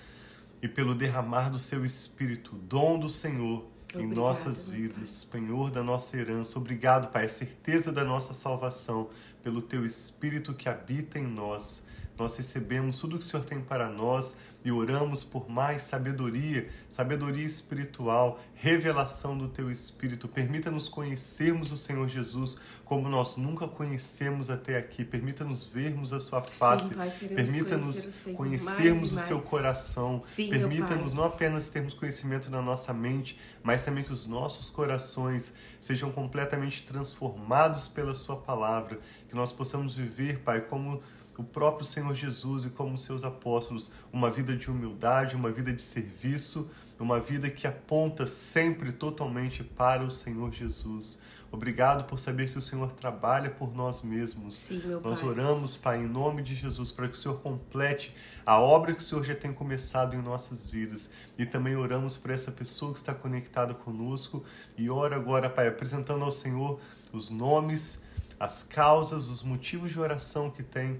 e 0.63 0.67
pelo 0.67 0.95
derramar 0.95 1.51
do 1.51 1.59
seu 1.59 1.85
Espírito, 1.85 2.55
dom 2.55 2.97
do 2.97 3.07
Senhor 3.07 3.63
Obrigado, 3.93 4.01
em 4.01 4.15
nossas 4.15 4.65
vidas, 4.65 5.23
Penhor 5.25 5.69
da 5.69 5.83
nossa 5.83 6.17
herança. 6.17 6.57
Obrigado, 6.57 7.11
Pai, 7.11 7.25
a 7.25 7.29
certeza 7.29 7.91
da 7.91 8.03
nossa 8.03 8.33
salvação, 8.33 9.11
pelo 9.43 9.61
teu 9.61 9.85
Espírito 9.85 10.55
que 10.55 10.67
habita 10.67 11.19
em 11.19 11.27
nós. 11.27 11.85
Nós 12.17 12.35
recebemos 12.35 12.97
tudo 12.97 13.15
o 13.15 13.19
que 13.19 13.25
o 13.25 13.27
Senhor 13.27 13.45
tem 13.45 13.61
para 13.61 13.89
nós 13.89 14.37
e 14.65 14.71
oramos 14.71 15.23
por 15.23 15.47
mais 15.47 15.83
sabedoria, 15.83 16.67
sabedoria 16.89 17.45
espiritual, 17.45 18.39
revelação 18.55 19.37
do 19.37 19.47
teu 19.47 19.69
Espírito. 19.69 20.27
Permita-nos 20.27 20.89
conhecermos 20.89 21.71
o 21.71 21.77
Senhor 21.77 22.09
Jesus 22.09 22.59
como 22.83 23.07
nós 23.07 23.37
nunca 23.37 23.67
conhecemos 23.67 24.49
até 24.49 24.79
aqui. 24.79 25.05
Permita-nos 25.05 25.65
vermos 25.65 26.11
a 26.11 26.19
sua 26.19 26.43
face. 26.43 26.95
Permita-nos 27.27 28.25
conhecermos 28.35 29.11
o 29.11 29.19
seu 29.19 29.39
coração. 29.39 30.19
Permita-nos 30.35 31.13
não 31.13 31.25
apenas 31.25 31.69
termos 31.69 31.93
conhecimento 31.93 32.49
na 32.49 32.61
nossa 32.61 32.91
mente, 32.91 33.39
mas 33.61 33.85
também 33.85 34.03
que 34.03 34.11
os 34.11 34.25
nossos 34.25 34.71
corações 34.71 35.53
sejam 35.79 36.11
completamente 36.11 36.81
transformados 36.87 37.87
pela 37.87 38.15
sua 38.15 38.37
palavra. 38.37 38.99
Que 39.29 39.35
nós 39.35 39.51
possamos 39.51 39.93
viver, 39.95 40.39
Pai, 40.39 40.61
como 40.61 41.03
o 41.37 41.43
próprio 41.43 41.85
Senhor 41.85 42.13
Jesus 42.13 42.65
e 42.65 42.69
como 42.69 42.97
seus 42.97 43.23
apóstolos, 43.23 43.91
uma 44.11 44.29
vida 44.31 44.55
de 44.55 44.69
humildade, 44.69 45.35
uma 45.35 45.51
vida 45.51 45.73
de 45.73 45.81
serviço, 45.81 46.69
uma 46.99 47.19
vida 47.19 47.49
que 47.49 47.67
aponta 47.67 48.25
sempre 48.25 48.91
totalmente 48.91 49.63
para 49.63 50.03
o 50.03 50.11
Senhor 50.11 50.51
Jesus. 50.53 51.21
Obrigado 51.51 52.03
por 52.05 52.19
saber 52.19 52.51
que 52.51 52.57
o 52.57 52.61
Senhor 52.61 52.91
trabalha 52.91 53.49
por 53.49 53.73
nós 53.73 54.01
mesmos. 54.01 54.55
Sim, 54.55 54.81
meu 54.85 54.99
nós 54.99 55.21
pai. 55.21 55.29
oramos, 55.29 55.75
Pai, 55.77 55.97
em 55.99 56.07
nome 56.07 56.41
de 56.41 56.53
Jesus, 56.53 56.91
para 56.91 57.07
que 57.07 57.13
o 57.13 57.17
Senhor 57.17 57.39
complete 57.39 58.13
a 58.45 58.59
obra 58.59 58.93
que 58.93 58.99
o 58.99 59.03
Senhor 59.03 59.23
já 59.23 59.35
tem 59.35 59.53
começado 59.53 60.15
em 60.15 60.21
nossas 60.21 60.67
vidas. 60.67 61.11
E 61.37 61.45
também 61.45 61.75
oramos 61.75 62.17
por 62.17 62.31
essa 62.31 62.51
pessoa 62.51 62.91
que 62.91 62.97
está 62.97 63.13
conectada 63.13 63.73
conosco. 63.73 64.43
E 64.77 64.89
ora 64.89 65.15
agora, 65.15 65.49
Pai, 65.49 65.67
apresentando 65.67 66.25
ao 66.25 66.31
Senhor 66.31 66.79
os 67.13 67.29
nomes, 67.29 68.03
as 68.37 68.63
causas, 68.63 69.29
os 69.29 69.41
motivos 69.41 69.91
de 69.91 69.99
oração 69.99 70.51
que 70.51 70.61
tem 70.61 70.99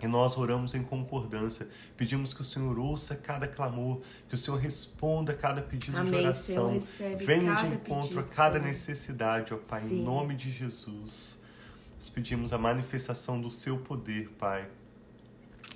e 0.00 0.06
nós 0.06 0.36
oramos 0.38 0.74
em 0.74 0.82
concordância, 0.82 1.68
pedimos 1.96 2.32
que 2.32 2.40
o 2.40 2.44
Senhor 2.44 2.78
ouça 2.78 3.16
cada 3.16 3.48
clamor, 3.48 4.00
que 4.28 4.34
o 4.34 4.38
Senhor 4.38 4.56
responda 4.58 5.34
cada 5.34 5.60
pedido 5.60 5.98
Amém, 5.98 6.12
de 6.12 6.18
oração, 6.18 6.78
venha 7.18 7.54
de 7.54 7.66
encontro 7.66 8.08
pedido, 8.08 8.20
a 8.20 8.22
cada 8.22 8.58
Senhor. 8.58 8.66
necessidade, 8.68 9.52
ó 9.52 9.56
Pai, 9.56 9.80
Sim. 9.80 10.00
em 10.00 10.04
nome 10.04 10.36
de 10.36 10.50
Jesus. 10.52 11.40
Nós 11.94 12.08
pedimos 12.08 12.52
a 12.52 12.58
manifestação 12.58 13.40
do 13.40 13.50
Seu 13.50 13.78
poder, 13.78 14.28
Pai, 14.38 14.68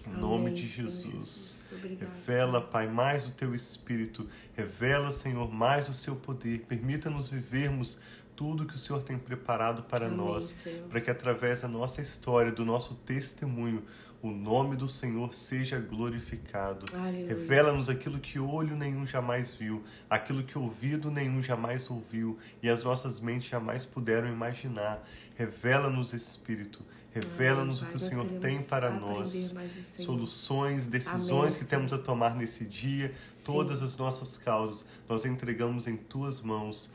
em 0.06 0.10
Amém, 0.10 0.20
nome 0.20 0.52
de 0.52 0.64
Jesus. 0.64 1.72
Jesus. 1.72 1.74
Revela, 1.98 2.60
Pai, 2.60 2.86
mais 2.86 3.26
o 3.26 3.32
Teu 3.32 3.54
Espírito, 3.54 4.28
revela, 4.54 5.10
Senhor, 5.10 5.52
mais 5.52 5.88
o 5.88 5.94
Seu 5.94 6.16
poder, 6.16 6.60
permita-nos 6.68 7.26
vivermos 7.26 8.00
tudo 8.36 8.66
que 8.66 8.74
o 8.74 8.78
Senhor 8.78 9.02
tem 9.02 9.18
preparado 9.18 9.82
para 9.82 10.06
Amém, 10.06 10.16
nós, 10.16 10.64
para 10.88 11.00
que 11.00 11.10
através 11.10 11.62
da 11.62 11.68
nossa 11.68 12.00
história, 12.00 12.50
do 12.50 12.64
nosso 12.64 12.94
testemunho, 12.94 13.82
o 14.22 14.30
nome 14.30 14.76
do 14.76 14.88
Senhor 14.88 15.34
seja 15.34 15.80
glorificado. 15.80 16.86
Revela-nos 17.26 17.88
aquilo 17.88 18.20
que 18.20 18.38
olho 18.38 18.76
nenhum 18.76 19.04
jamais 19.04 19.50
viu, 19.50 19.82
aquilo 20.08 20.44
que 20.44 20.56
ouvido 20.56 21.10
nenhum 21.10 21.42
jamais 21.42 21.90
ouviu 21.90 22.38
e 22.62 22.68
as 22.68 22.84
nossas 22.84 23.18
mentes 23.18 23.48
jamais 23.48 23.84
puderam 23.84 24.28
imaginar. 24.28 25.04
Revela-nos, 25.34 26.12
Espírito. 26.12 26.84
Revela-nos 27.12 27.82
o 27.82 27.86
que 27.86 27.96
o. 27.96 27.98
Senhor 27.98 28.24
tem 28.40 28.62
para 28.62 28.90
nós. 28.90 29.54
Soluções, 29.80 30.86
decisões 30.86 31.54
Amém, 31.54 31.58
que 31.58 31.64
temos 31.68 31.92
a 31.92 31.98
tomar 31.98 32.36
nesse 32.36 32.64
dia, 32.64 33.12
Sim. 33.34 33.52
todas 33.52 33.82
as 33.82 33.98
nossas 33.98 34.38
causas, 34.38 34.88
nós 35.08 35.24
entregamos 35.24 35.86
em 35.86 35.96
tuas 35.96 36.40
mãos. 36.40 36.94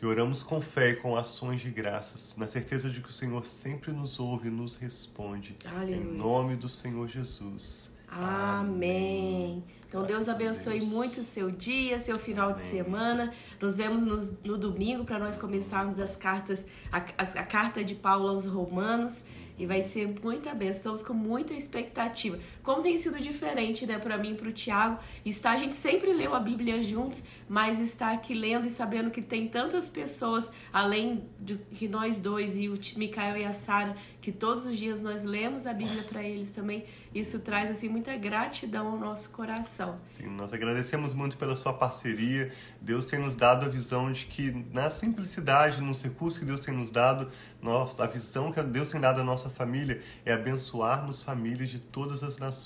E 0.00 0.06
oramos 0.06 0.42
com 0.44 0.60
fé 0.60 0.90
e 0.90 0.96
com 0.96 1.16
ações 1.16 1.60
de 1.60 1.70
graças, 1.70 2.36
na 2.36 2.46
certeza 2.46 2.88
de 2.88 3.00
que 3.00 3.10
o 3.10 3.12
Senhor 3.12 3.44
sempre 3.44 3.90
nos 3.92 4.20
ouve 4.20 4.46
e 4.48 4.50
nos 4.50 4.76
responde. 4.76 5.56
Aleluia. 5.64 5.96
Em 5.96 6.16
nome 6.16 6.54
do 6.56 6.68
Senhor 6.68 7.08
Jesus. 7.08 7.96
Amém. 8.08 9.62
Então 9.88 10.02
Graças 10.02 10.26
Deus 10.26 10.28
abençoe 10.28 10.78
Deus. 10.80 10.90
muito 10.92 11.20
o 11.20 11.24
seu 11.24 11.50
dia, 11.50 11.98
seu 11.98 12.16
final 12.16 12.52
de 12.52 12.60
Amém. 12.62 12.70
semana. 12.70 13.32
Nos 13.60 13.76
vemos 13.76 14.04
no, 14.04 14.16
no 14.52 14.58
domingo 14.58 15.04
para 15.04 15.18
nós 15.18 15.36
começarmos 15.36 15.98
as 15.98 16.14
cartas, 16.16 16.66
a, 16.92 16.98
a- 16.98 17.40
a 17.40 17.46
carta 17.46 17.82
de 17.82 17.94
Paulo 17.94 18.28
aos 18.28 18.46
Romanos. 18.46 19.24
E 19.58 19.66
vai 19.66 19.82
ser 19.82 20.06
muita 20.22 20.54
bênção. 20.54 20.76
Estamos 20.94 21.02
com 21.02 21.12
muita 21.12 21.52
expectativa. 21.52 22.38
Como 22.68 22.82
tem 22.82 22.98
sido 22.98 23.18
diferente, 23.18 23.86
né, 23.86 23.98
para 23.98 24.18
mim 24.18 24.32
e 24.32 24.34
para 24.34 24.46
o 24.46 24.52
Tiago, 24.52 24.98
está 25.24 25.52
a 25.52 25.56
gente 25.56 25.74
sempre 25.74 26.12
leu 26.12 26.34
a 26.34 26.38
Bíblia 26.38 26.82
juntos, 26.82 27.24
mas 27.48 27.80
está 27.80 28.12
aqui 28.12 28.34
lendo 28.34 28.66
e 28.66 28.70
sabendo 28.70 29.10
que 29.10 29.22
tem 29.22 29.48
tantas 29.48 29.88
pessoas 29.88 30.50
além 30.70 31.24
de 31.40 31.88
nós 31.88 32.20
dois 32.20 32.58
e 32.58 32.68
o 32.68 32.74
Micael 32.98 33.38
e 33.38 33.44
a 33.46 33.54
Sara, 33.54 33.96
que 34.20 34.30
todos 34.30 34.66
os 34.66 34.76
dias 34.76 35.00
nós 35.00 35.24
lemos 35.24 35.66
a 35.66 35.72
Bíblia 35.72 36.02
para 36.02 36.22
eles 36.22 36.50
também. 36.50 36.84
Isso 37.14 37.38
traz 37.38 37.70
assim 37.70 37.88
muita 37.88 38.14
gratidão 38.18 38.86
ao 38.86 38.98
nosso 38.98 39.30
coração. 39.30 39.98
Sim, 40.04 40.26
nós 40.26 40.52
agradecemos 40.52 41.14
muito 41.14 41.38
pela 41.38 41.56
sua 41.56 41.72
parceria. 41.72 42.52
Deus 42.82 43.06
tem 43.06 43.18
nos 43.18 43.34
dado 43.34 43.64
a 43.64 43.68
visão 43.68 44.12
de 44.12 44.26
que, 44.26 44.50
na 44.74 44.90
simplicidade, 44.90 45.80
nos 45.80 46.02
recursos 46.02 46.38
que 46.38 46.44
Deus 46.44 46.60
tem 46.60 46.74
nos 46.74 46.90
dado, 46.90 47.30
nós, 47.62 47.98
a 47.98 48.06
visão 48.06 48.52
que 48.52 48.62
Deus 48.62 48.90
tem 48.90 49.00
dado 49.00 49.22
à 49.22 49.24
nossa 49.24 49.48
família 49.48 50.02
é 50.22 50.34
abençoarmos 50.34 51.22
famílias 51.22 51.70
de 51.70 51.78
todas 51.78 52.22
as 52.22 52.36
nações 52.36 52.57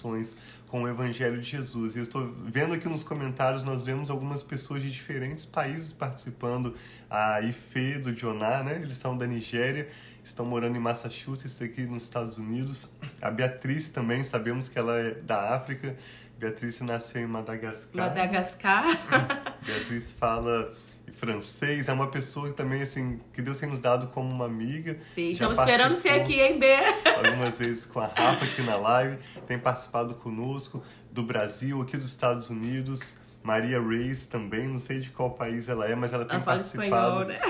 com 0.69 0.83
o 0.83 0.89
Evangelho 0.89 1.41
de 1.41 1.51
Jesus. 1.51 1.95
E 1.95 1.99
eu 1.99 2.03
estou 2.03 2.33
vendo 2.45 2.73
aqui 2.73 2.89
nos 2.89 3.03
comentários, 3.03 3.63
nós 3.63 3.85
vemos 3.85 4.09
algumas 4.09 4.43
pessoas 4.43 4.83
de 4.83 4.91
diferentes 4.91 5.45
países 5.45 5.93
participando. 5.93 6.75
A 7.11 7.43
Ife 7.43 7.99
do 7.99 8.17
Joná, 8.17 8.63
né? 8.63 8.77
Eles 8.77 8.97
são 8.97 9.17
da 9.17 9.27
Nigéria, 9.27 9.87
estão 10.25 10.47
morando 10.47 10.75
em 10.77 10.81
Massachusetts, 10.81 11.61
aqui 11.61 11.83
nos 11.83 12.05
Estados 12.05 12.39
Unidos. 12.39 12.89
A 13.21 13.31
Beatriz 13.31 13.91
também, 13.91 14.25
sabemos 14.25 14.71
que 14.71 14.79
ela 14.79 14.99
é 14.99 15.11
da 15.11 15.55
África. 15.55 15.95
Beatriz 16.39 16.81
nasceu 16.81 17.23
em 17.23 17.27
Madagascar. 17.27 18.09
Madagascar. 18.09 18.85
Beatriz 19.65 20.11
fala 20.13 20.73
francês, 21.17 21.89
é 21.89 21.93
uma 21.93 22.09
pessoa 22.09 22.49
que 22.49 22.55
também 22.55 22.83
assim 22.83 23.21
que 23.33 23.41
Deus 23.43 23.59
tem 23.59 23.69
nos 23.69 23.81
dado 23.81 24.09
como 24.09 24.29
uma 24.31 24.47
amiga. 24.47 24.99
Sim, 25.15 25.33
estamos 25.33 25.59
esperando 25.59 25.97
ser 26.01 26.11
aqui, 26.11 26.41
hein, 26.41 26.59
B? 26.59 26.67
Algumas 27.29 27.59
vezes 27.59 27.87
com 27.87 28.01
a 28.01 28.07
Rafa 28.07 28.45
aqui 28.45 28.63
na 28.63 28.77
live, 28.77 29.19
tem 29.47 29.59
participado 29.59 30.15
conosco 30.15 30.83
do 31.11 31.23
Brasil, 31.23 31.81
aqui 31.83 31.97
dos 31.97 32.09
Estados 32.09 32.49
Unidos. 32.51 33.17
Maria 33.43 33.81
Reis 33.83 34.27
também, 34.27 34.69
não 34.69 34.79
sei 34.79 35.01
de 35.01 35.11
qual 35.11 35.31
país 35.31 35.69
ela 35.69 35.89
é, 35.89 35.97
mas 35.97 36.13
ela 36.13 36.25
tem 36.25 36.37
Ela 36.37 36.45
participado, 36.45 36.87
espanhol, 36.87 37.25
né? 37.25 37.41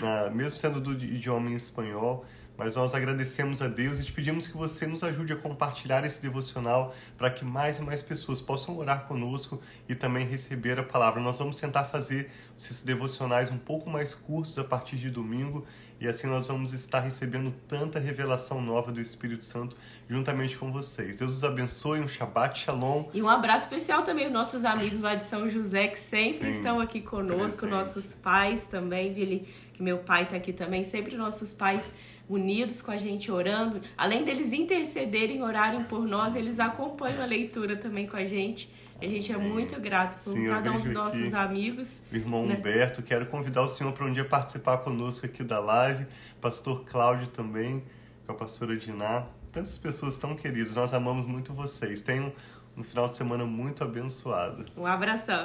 na- 0.00 0.30
mesmo 0.30 0.58
sendo 0.58 0.80
do 0.80 0.92
idioma 0.94 1.50
em 1.50 1.54
espanhol, 1.54 2.24
Mas 2.56 2.76
nós 2.76 2.94
agradecemos 2.94 3.62
a 3.62 3.68
Deus 3.68 3.98
e 3.98 4.04
te 4.04 4.12
pedimos 4.12 4.46
que 4.46 4.56
você 4.56 4.86
nos 4.86 5.02
ajude 5.02 5.32
a 5.32 5.36
compartilhar 5.36 6.04
esse 6.04 6.20
devocional 6.20 6.94
para 7.16 7.30
que 7.30 7.44
mais 7.44 7.78
e 7.78 7.82
mais 7.82 8.02
pessoas 8.02 8.40
possam 8.40 8.76
orar 8.76 9.06
conosco 9.06 9.60
e 9.88 9.94
também 9.94 10.26
receber 10.26 10.78
a 10.78 10.82
palavra. 10.82 11.20
Nós 11.20 11.38
vamos 11.38 11.56
tentar 11.56 11.84
fazer 11.84 12.30
esses 12.56 12.82
devocionais 12.82 13.50
um 13.50 13.58
pouco 13.58 13.88
mais 13.88 14.14
curtos 14.14 14.58
a 14.58 14.64
partir 14.64 14.96
de 14.96 15.10
domingo 15.10 15.66
e 16.02 16.08
assim 16.08 16.26
nós 16.26 16.48
vamos 16.48 16.72
estar 16.72 16.98
recebendo 16.98 17.54
tanta 17.68 18.00
revelação 18.00 18.60
nova 18.60 18.90
do 18.90 19.00
Espírito 19.00 19.44
Santo 19.44 19.76
juntamente 20.10 20.58
com 20.58 20.72
vocês. 20.72 21.14
Deus 21.14 21.36
os 21.36 21.44
abençoe, 21.44 22.00
um 22.00 22.08
Shabbat 22.08 22.58
Shalom. 22.58 23.04
E 23.14 23.22
um 23.22 23.28
abraço 23.28 23.66
especial 23.66 24.02
também 24.02 24.24
aos 24.24 24.32
nossos 24.32 24.64
amigos 24.64 25.00
lá 25.00 25.14
de 25.14 25.22
São 25.24 25.48
José 25.48 25.86
que 25.86 26.00
sempre 26.00 26.52
Sim, 26.52 26.58
estão 26.58 26.80
aqui 26.80 27.00
conosco, 27.00 27.58
presente. 27.58 27.70
nossos 27.70 28.14
pais 28.16 28.66
também, 28.66 29.12
Vili, 29.12 29.46
que 29.72 29.80
meu 29.80 29.98
pai 29.98 30.24
está 30.24 30.34
aqui 30.34 30.52
também, 30.52 30.82
sempre 30.82 31.16
nossos 31.16 31.52
pais 31.52 31.92
unidos 32.28 32.82
com 32.82 32.90
a 32.90 32.96
gente 32.96 33.30
orando. 33.30 33.80
Além 33.96 34.24
deles 34.24 34.52
intercederem, 34.52 35.40
orarem 35.40 35.84
por 35.84 36.04
nós, 36.04 36.34
eles 36.34 36.58
acompanham 36.58 37.22
a 37.22 37.26
leitura 37.26 37.76
também 37.76 38.08
com 38.08 38.16
a 38.16 38.24
gente. 38.24 38.68
A 39.02 39.08
gente 39.08 39.32
é 39.32 39.36
muito 39.36 39.80
grato 39.80 40.22
por 40.22 40.32
Sim, 40.32 40.46
cada 40.46 40.70
um 40.70 40.78
dos 40.78 40.92
nossos 40.92 41.34
amigos. 41.34 42.00
O 42.12 42.14
irmão 42.14 42.46
né? 42.46 42.54
Humberto, 42.54 43.02
quero 43.02 43.26
convidar 43.26 43.62
o 43.62 43.68
senhor 43.68 43.92
para 43.92 44.06
um 44.06 44.12
dia 44.12 44.24
participar 44.24 44.78
conosco 44.78 45.26
aqui 45.26 45.42
da 45.42 45.58
live. 45.58 46.06
Pastor 46.40 46.84
Cláudio 46.84 47.26
também, 47.26 47.82
com 48.24 48.30
a 48.30 48.34
pastora 48.36 48.76
Diná. 48.76 49.26
Tantas 49.50 49.76
pessoas 49.76 50.18
tão 50.18 50.36
queridas, 50.36 50.76
nós 50.76 50.94
amamos 50.94 51.26
muito 51.26 51.52
vocês. 51.52 52.00
Tenham 52.00 52.32
um 52.76 52.84
final 52.84 53.06
de 53.06 53.16
semana 53.16 53.44
muito 53.44 53.82
abençoado. 53.82 54.66
Um 54.76 54.86
abração. 54.86 55.40